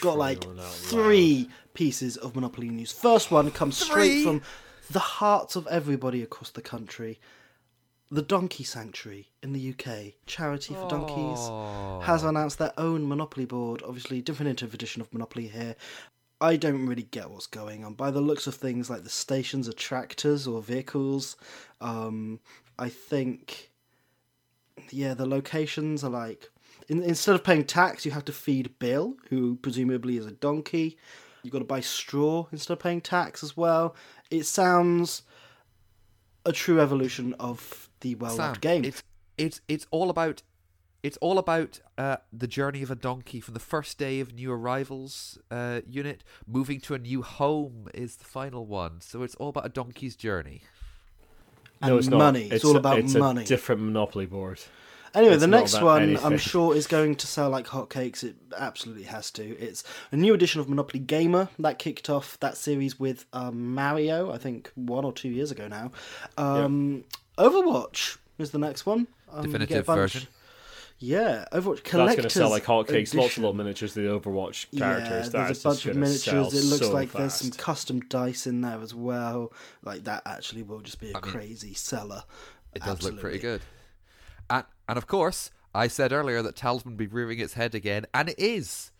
got 0.00 0.18
like 0.18 0.42
Crying 0.42 0.58
out 0.58 0.64
loud. 0.64 0.72
three 0.72 1.48
pieces 1.74 2.16
of 2.16 2.34
Monopoly 2.34 2.70
news. 2.70 2.92
First 2.92 3.30
one 3.30 3.50
comes 3.50 3.76
straight 3.76 4.24
from 4.24 4.42
the 4.90 4.98
hearts 4.98 5.56
of 5.56 5.66
everybody 5.68 6.22
across 6.22 6.50
the 6.50 6.62
country. 6.62 7.20
The 8.12 8.20
Donkey 8.20 8.62
Sanctuary 8.62 9.30
in 9.42 9.54
the 9.54 9.70
UK, 9.70 10.12
charity 10.26 10.74
for 10.74 10.86
donkeys, 10.86 11.38
Oh. 11.40 12.00
has 12.04 12.22
announced 12.22 12.58
their 12.58 12.74
own 12.76 13.08
Monopoly 13.08 13.46
board. 13.46 13.82
Obviously, 13.82 14.20
definitive 14.20 14.74
edition 14.74 15.00
of 15.00 15.10
Monopoly 15.14 15.48
here. 15.48 15.76
I 16.38 16.56
don't 16.56 16.84
really 16.86 17.04
get 17.04 17.30
what's 17.30 17.46
going 17.46 17.86
on. 17.86 17.94
By 17.94 18.10
the 18.10 18.20
looks 18.20 18.46
of 18.46 18.54
things, 18.54 18.90
like 18.90 19.02
the 19.04 19.08
stations 19.08 19.66
are 19.66 19.72
tractors 19.72 20.46
or 20.46 20.60
vehicles. 20.60 21.36
Um, 21.80 22.40
I 22.78 22.90
think, 22.90 23.70
yeah, 24.90 25.14
the 25.14 25.24
locations 25.24 26.04
are 26.04 26.10
like 26.10 26.50
in, 26.88 27.02
instead 27.02 27.34
of 27.34 27.42
paying 27.44 27.64
tax, 27.64 28.04
you 28.04 28.10
have 28.12 28.26
to 28.26 28.32
feed 28.32 28.78
Bill, 28.78 29.16
who 29.30 29.56
presumably 29.56 30.18
is 30.18 30.26
a 30.26 30.32
donkey. 30.32 30.98
You've 31.42 31.52
got 31.54 31.60
to 31.60 31.64
buy 31.64 31.80
straw 31.80 32.46
instead 32.52 32.74
of 32.74 32.78
paying 32.80 33.00
tax 33.00 33.42
as 33.42 33.56
well. 33.56 33.96
It 34.30 34.44
sounds 34.44 35.22
a 36.44 36.52
true 36.52 36.78
evolution 36.78 37.32
of 37.40 37.88
the 38.02 38.10
Sam, 38.12 38.18
well-loved 38.18 38.60
game. 38.60 38.84
It's 38.84 39.02
it's 39.38 39.60
it's 39.68 39.86
all 39.90 40.10
about 40.10 40.42
it's 41.02 41.16
all 41.16 41.38
about 41.38 41.80
uh, 41.98 42.18
the 42.32 42.46
journey 42.46 42.82
of 42.82 42.90
a 42.90 42.94
donkey 42.94 43.40
from 43.40 43.54
the 43.54 43.60
first 43.60 43.98
day 43.98 44.20
of 44.20 44.34
new 44.34 44.52
arrivals 44.52 45.38
uh, 45.50 45.80
unit 45.88 46.22
moving 46.46 46.80
to 46.80 46.94
a 46.94 46.98
new 46.98 47.22
home 47.22 47.88
is 47.92 48.16
the 48.16 48.24
final 48.24 48.66
one. 48.66 49.00
So 49.00 49.22
it's 49.22 49.34
all 49.36 49.48
about 49.48 49.66
a 49.66 49.70
donkey's 49.70 50.14
journey. 50.14 50.62
no, 51.80 51.88
and 51.88 51.98
it's 51.98 52.08
not. 52.08 52.18
money. 52.18 52.48
It's 52.50 52.64
all 52.64 52.76
a- 52.76 52.78
about 52.78 52.98
it's 53.00 53.14
money. 53.14 53.42
A 53.42 53.46
different 53.46 53.80
Monopoly 53.82 54.26
board. 54.26 54.60
Anyway, 55.14 55.34
It's 55.34 55.42
the 55.42 55.46
next 55.46 55.74
about 55.74 55.84
one 55.84 56.16
I'm 56.22 56.38
sure 56.38 56.74
is 56.74 56.86
going 56.86 57.16
to 57.16 57.26
sell 57.26 57.50
like 57.50 57.66
hotcakes. 57.66 58.24
It 58.24 58.36
absolutely 58.56 59.02
has 59.02 59.30
to. 59.32 59.42
It's 59.58 59.84
a 60.10 60.16
new 60.16 60.32
edition 60.32 60.60
of 60.62 60.70
Monopoly 60.70 61.00
Gamer 61.00 61.50
that 61.58 61.78
kicked 61.78 62.08
off 62.08 62.38
that 62.40 62.56
series 62.56 62.98
with 62.98 63.26
um, 63.34 63.74
Mario. 63.74 64.32
I 64.32 64.38
think 64.38 64.70
one 64.74 65.04
or 65.04 65.12
two 65.12 65.28
years 65.28 65.50
ago 65.50 65.68
now. 65.68 65.92
Um, 66.38 67.04
Overwatch 67.38 68.18
is 68.38 68.50
the 68.50 68.58
next 68.58 68.86
one. 68.86 69.06
Um, 69.30 69.46
you 69.46 69.52
get 69.52 69.62
a 69.62 69.66
Definitive 69.66 69.86
version. 69.86 70.28
Yeah, 70.98 71.46
Overwatch 71.52 71.82
collectors. 71.82 71.84
That's 71.84 72.16
going 72.16 72.22
to 72.22 72.30
sell 72.30 72.50
like 72.50 72.64
hotcakes. 72.64 73.14
Lots 73.14 73.36
of 73.36 73.38
little 73.38 73.54
miniatures 73.54 73.96
of 73.96 74.04
the 74.04 74.08
Overwatch 74.08 74.66
characters. 74.78 75.34
Yeah, 75.34 75.44
there's 75.44 75.64
a 75.64 75.68
bunch 75.68 75.86
of 75.86 75.96
miniatures. 75.96 76.54
It 76.54 76.64
looks 76.64 76.86
so 76.86 76.92
like 76.92 77.10
there's 77.12 77.34
some 77.34 77.50
custom 77.50 78.00
dice 78.00 78.46
in 78.46 78.60
there 78.60 78.80
as 78.80 78.94
well. 78.94 79.52
Like 79.82 80.04
that 80.04 80.22
actually 80.26 80.62
will 80.62 80.80
just 80.80 81.00
be 81.00 81.10
a 81.10 81.16
I 81.16 81.20
mean, 81.20 81.32
crazy 81.32 81.74
seller. 81.74 82.22
It 82.74 82.82
does 82.82 83.02
look 83.02 83.18
pretty 83.18 83.38
Absolutely. 83.38 83.38
good. 83.38 83.60
And 84.48 84.64
and 84.88 84.96
of 84.96 85.06
course, 85.06 85.50
I 85.74 85.88
said 85.88 86.12
earlier 86.12 86.40
that 86.42 86.54
Talisman 86.54 86.92
would 86.92 86.98
be 86.98 87.06
rearing 87.06 87.40
its 87.40 87.54
head 87.54 87.74
again, 87.74 88.06
and 88.14 88.28
it 88.28 88.38
is. 88.38 88.92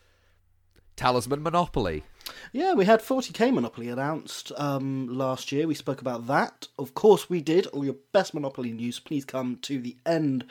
Talisman 0.97 1.43
Monopoly. 1.43 2.03
Yeah, 2.53 2.75
we 2.75 2.85
had 2.85 3.01
40k 3.01 3.53
Monopoly 3.53 3.89
announced 3.89 4.53
um, 4.57 5.09
last 5.09 5.53
year. 5.53 5.67
We 5.67 5.75
spoke 5.75 6.01
about 6.03 6.27
that. 6.27 6.69
Of 6.79 6.95
course, 6.95 7.31
we 7.31 7.41
did. 7.41 7.67
All 7.69 7.85
your 7.85 7.97
best 8.13 8.35
Monopoly 8.35 8.73
news, 8.73 9.01
please 9.01 9.25
come 9.25 9.57
to 9.63 9.81
the 9.81 9.97
end 10.05 10.45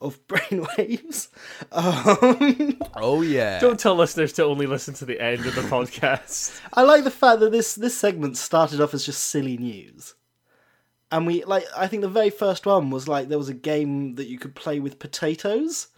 of 0.00 0.24
Brainwaves. 0.28 1.28
Um, 1.72 2.78
Oh 2.94 3.22
yeah. 3.22 3.58
Don't 3.60 3.78
tell 3.80 3.96
listeners 3.96 4.32
to 4.34 4.44
only 4.44 4.66
listen 4.66 4.94
to 4.94 5.04
the 5.04 5.20
end 5.20 5.44
of 5.46 5.54
the 5.54 5.60
podcast. 5.68 6.60
I 6.74 6.82
like 6.82 7.04
the 7.04 7.10
fact 7.10 7.40
that 7.40 7.50
this 7.52 7.74
this 7.74 7.96
segment 7.98 8.36
started 8.36 8.80
off 8.80 8.94
as 8.94 9.04
just 9.04 9.24
silly 9.24 9.56
news. 9.56 10.14
And 11.10 11.26
we 11.26 11.42
like 11.44 11.64
I 11.76 11.86
think 11.86 12.02
the 12.02 12.08
very 12.08 12.30
first 12.30 12.66
one 12.66 12.90
was 12.90 13.08
like 13.08 13.28
there 13.28 13.38
was 13.38 13.48
a 13.48 13.54
game 13.54 14.16
that 14.16 14.26
you 14.26 14.38
could 14.38 14.54
play 14.54 14.78
with 14.80 14.98
potatoes. 14.98 15.88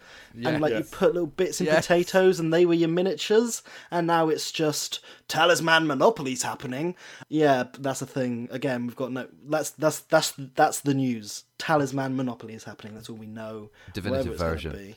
and 0.45 0.61
like 0.61 0.71
Yes. 0.73 0.79
you 0.79 0.97
put 0.97 1.15
little 1.15 1.27
bits 1.27 1.61
in 1.61 1.67
Yes. 1.67 1.87
potatoes 1.87 2.39
and 2.41 2.53
they 2.55 2.65
were 2.67 2.75
your 2.75 2.89
miniatures 2.89 3.63
and 3.91 4.07
now 4.07 4.29
it's 4.29 4.51
just 4.53 5.01
talisman 5.29 5.87
monopolies 5.87 6.43
happening 6.43 6.95
yeah 7.29 7.65
that's 7.79 8.03
a 8.03 8.07
thing 8.07 8.49
again 8.51 8.87
we've 8.87 8.97
got 8.97 9.11
no 9.13 9.27
that's 9.49 9.71
that's 9.71 10.01
that's 10.01 10.33
that's 10.57 10.81
the 10.81 10.95
news 10.95 11.45
talisman 11.59 12.17
monopoly 12.17 12.55
is 12.55 12.65
happening 12.65 12.95
that's 12.95 13.09
all 13.11 13.17
we 13.17 13.27
know 13.27 13.71
Definitive 13.93 14.39
Wherever 14.39 14.55
it's 14.55 14.63
gonna 14.65 14.75
version. 14.75 14.95
be. 14.95 14.97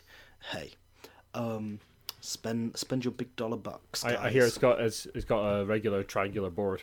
hey 0.52 0.72
um 1.36 1.80
spend 2.22 2.76
spend 2.78 3.04
your 3.06 3.12
big 3.12 3.36
dollar 3.36 3.58
bucks 3.58 4.04
I, 4.06 4.26
I 4.26 4.30
hear 4.30 4.46
it's 4.46 4.58
got 4.58 4.80
it's, 4.82 5.06
it's 5.16 5.26
got 5.26 5.42
a 5.46 5.66
regular 5.66 6.04
triangular 6.04 6.50
board. 6.50 6.82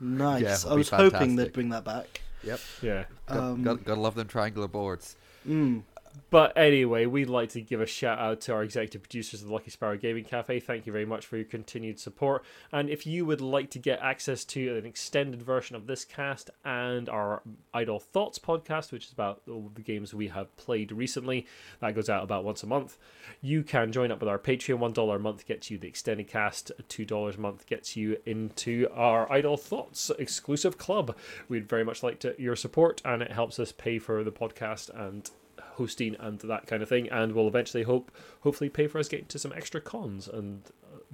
Nice 0.00 0.42
Yeah, 0.42 0.48
i 0.50 0.52
it'll 0.54 0.76
was 0.78 0.90
hoping 0.90 1.10
fantastic. 1.10 1.36
they'd 1.36 1.52
bring 1.52 1.68
that 1.70 1.84
back 1.84 2.20
Yep. 2.44 2.60
Yeah. 2.82 3.04
Got, 3.26 3.36
Um, 3.38 3.62
got, 3.64 3.84
gotta 3.84 4.00
love 4.00 4.14
them 4.14 4.28
triangular 4.28 4.68
boards. 4.68 5.16
mm. 5.46 5.82
But 6.30 6.56
anyway, 6.56 7.06
we'd 7.06 7.28
like 7.28 7.50
to 7.50 7.60
give 7.60 7.80
a 7.80 7.86
shout 7.86 8.18
out 8.18 8.40
to 8.42 8.52
our 8.52 8.62
executive 8.62 9.02
producers 9.02 9.42
of 9.42 9.48
the 9.48 9.54
Lucky 9.54 9.70
Sparrow 9.70 9.96
Gaming 9.96 10.24
Cafe. 10.24 10.60
Thank 10.60 10.86
you 10.86 10.92
very 10.92 11.04
much 11.04 11.26
for 11.26 11.36
your 11.36 11.44
continued 11.44 11.98
support. 11.98 12.44
And 12.72 12.90
if 12.90 13.06
you 13.06 13.24
would 13.24 13.40
like 13.40 13.70
to 13.70 13.78
get 13.78 14.00
access 14.00 14.44
to 14.46 14.76
an 14.76 14.86
extended 14.86 15.42
version 15.42 15.76
of 15.76 15.86
this 15.86 16.04
cast 16.04 16.50
and 16.64 17.08
our 17.08 17.42
Idle 17.72 18.00
Thoughts 18.00 18.38
podcast, 18.38 18.92
which 18.92 19.06
is 19.06 19.12
about 19.12 19.42
all 19.48 19.70
the 19.74 19.80
games 19.80 20.12
we 20.12 20.28
have 20.28 20.54
played 20.56 20.92
recently, 20.92 21.46
that 21.80 21.94
goes 21.94 22.08
out 22.08 22.24
about 22.24 22.44
once 22.44 22.62
a 22.62 22.66
month, 22.66 22.98
you 23.40 23.62
can 23.62 23.92
join 23.92 24.10
up 24.10 24.20
with 24.20 24.28
our 24.28 24.38
Patreon. 24.38 24.78
$1 24.78 25.16
a 25.16 25.18
month 25.18 25.46
gets 25.46 25.70
you 25.70 25.78
the 25.78 25.88
extended 25.88 26.28
cast, 26.28 26.72
$2 26.88 27.36
a 27.36 27.40
month 27.40 27.66
gets 27.66 27.96
you 27.96 28.18
into 28.26 28.88
our 28.94 29.30
Idle 29.32 29.56
Thoughts 29.56 30.10
exclusive 30.18 30.78
club. 30.78 31.16
We'd 31.48 31.68
very 31.68 31.84
much 31.84 32.02
like 32.02 32.18
to, 32.20 32.34
your 32.38 32.56
support, 32.56 33.00
and 33.04 33.22
it 33.22 33.32
helps 33.32 33.58
us 33.58 33.72
pay 33.72 33.98
for 33.98 34.24
the 34.24 34.32
podcast 34.32 34.90
and 34.90 35.30
hosting 35.78 36.16
and 36.18 36.38
that 36.40 36.66
kind 36.66 36.82
of 36.82 36.88
thing, 36.88 37.08
and 37.08 37.32
will 37.32 37.48
eventually 37.48 37.84
hope 37.84 38.10
hopefully 38.40 38.68
pay 38.68 38.86
for 38.86 38.98
us 38.98 39.08
getting 39.08 39.26
to 39.26 39.38
some 39.38 39.52
extra 39.54 39.80
cons 39.80 40.28
and 40.28 40.62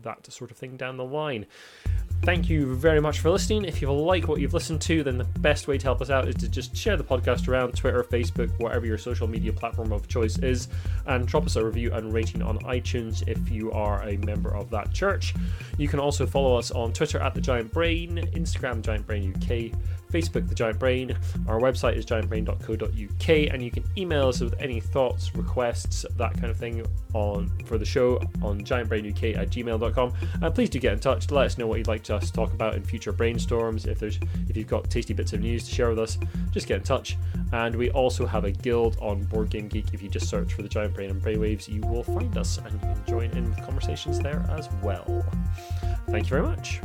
that 0.03 0.31
sort 0.33 0.51
of 0.51 0.57
thing 0.57 0.77
down 0.77 0.97
the 0.97 1.05
line. 1.05 1.47
Thank 2.23 2.49
you 2.49 2.75
very 2.75 3.01
much 3.01 3.21
for 3.21 3.31
listening. 3.31 3.65
If 3.67 3.83
you 3.83 3.93
like 3.93 4.29
what 4.29 4.41
you've 4.41 4.55
listened 4.55 4.81
to, 4.83 5.03
then 5.03 5.19
the 5.19 5.25
best 5.25 5.69
way 5.69 5.77
to 5.77 5.85
help 5.85 6.01
us 6.01 6.09
out 6.09 6.27
is 6.27 6.35
to 6.37 6.49
just 6.49 6.75
share 6.75 6.97
the 6.97 7.05
podcast 7.05 7.49
around 7.49 7.77
Twitter, 7.77 8.03
Facebook, 8.03 8.51
whatever 8.59 8.87
your 8.87 8.97
social 8.97 9.27
media 9.27 9.53
platform 9.53 9.93
of 9.93 10.09
choice 10.09 10.39
is, 10.39 10.69
and 11.07 11.29
drop 11.29 11.45
us 11.45 11.57
a 11.57 11.65
review 11.65 11.93
and 11.93 12.15
rating 12.15 12.41
on 12.41 12.59
iTunes 12.61 13.27
if 13.29 13.51
you 13.51 13.71
are 13.73 14.03
a 14.09 14.17
member 14.19 14.55
of 14.55 14.71
that 14.71 14.91
church. 14.93 15.35
You 15.77 15.87
can 15.87 16.01
also 16.01 16.25
follow 16.25 16.57
us 16.57 16.71
on 16.71 16.95
Twitter 16.95 17.19
at 17.19 17.35
the 17.35 17.43
Giant 17.43 17.73
Brain, 17.73 18.17
Instagram 18.33 18.81
Giant 18.81 19.07
Brain 19.07 19.35
UK, 19.37 19.79
Facebook 20.15 20.49
The 20.49 20.55
Giant 20.55 20.79
Brain. 20.79 21.17
Our 21.49 21.59
website 21.59 21.97
is 21.97 22.07
giantbrain.co.uk, 22.07 23.29
and 23.53 23.63
you 23.63 23.71
can 23.71 23.85
email 23.99 24.29
us 24.29 24.41
with 24.41 24.55
any 24.61 24.79
thoughts, 24.79 25.35
requests, 25.35 26.07
that 26.17 26.35
kind 26.35 26.47
of 26.47 26.57
thing 26.57 26.87
on 27.13 27.51
for 27.65 27.79
the 27.79 27.85
show 27.85 28.21
on 28.41 28.63
giantbrainuk 28.63 29.37
at 29.37 29.51
gmail.com. 29.51 30.13
And 30.41 30.55
please 30.55 30.71
do 30.71 30.79
get 30.79 30.93
in 30.93 31.01
touch 31.01 31.31
let 31.31 31.47
us 31.47 31.59
know 31.59 31.67
what 31.67 31.79
you'd 31.79 31.89
like 31.89 32.09
us 32.11 32.27
to 32.27 32.33
talk 32.33 32.53
about 32.53 32.75
in 32.75 32.85
future 32.85 33.13
brainstorms. 33.13 33.87
If 33.87 33.99
there's 33.99 34.19
if 34.49 34.57
you've 34.57 34.69
got 34.69 34.89
tasty 34.89 35.15
bits 35.15 35.33
of 35.33 35.41
news 35.41 35.69
to 35.69 35.75
share 35.75 35.89
with 35.89 35.99
us, 35.99 36.19
just 36.53 36.67
get 36.67 36.79
in 36.79 36.83
touch. 36.85 37.17
And 37.53 37.75
we 37.75 37.91
also 37.91 38.27
have 38.27 38.45
a 38.45 38.53
guild 38.53 38.97
on 39.01 39.25
Board 39.25 39.51
Game 39.51 39.69
Geek. 39.69 39.93
If 39.93 40.03
you 40.03 40.09
just 40.09 40.29
search 40.29 40.55
for 40.55 40.63
the 40.63 40.69
Giant 40.69 40.95
Brain 40.95 41.11
and 41.11 41.21
Brainwaves, 41.21 41.69
you 41.69 41.81
will 41.83 42.05
find 42.05 42.37
us, 42.39 42.59
and 42.59 42.73
you 42.73 42.79
can 42.79 43.03
join 43.07 43.31
in 43.31 43.51
with 43.51 43.63
conversations 43.65 44.21
there 44.21 44.47
as 44.51 44.69
well. 44.83 45.25
Thank 46.09 46.27
you 46.27 46.31
very 46.31 46.43
much. 46.43 46.81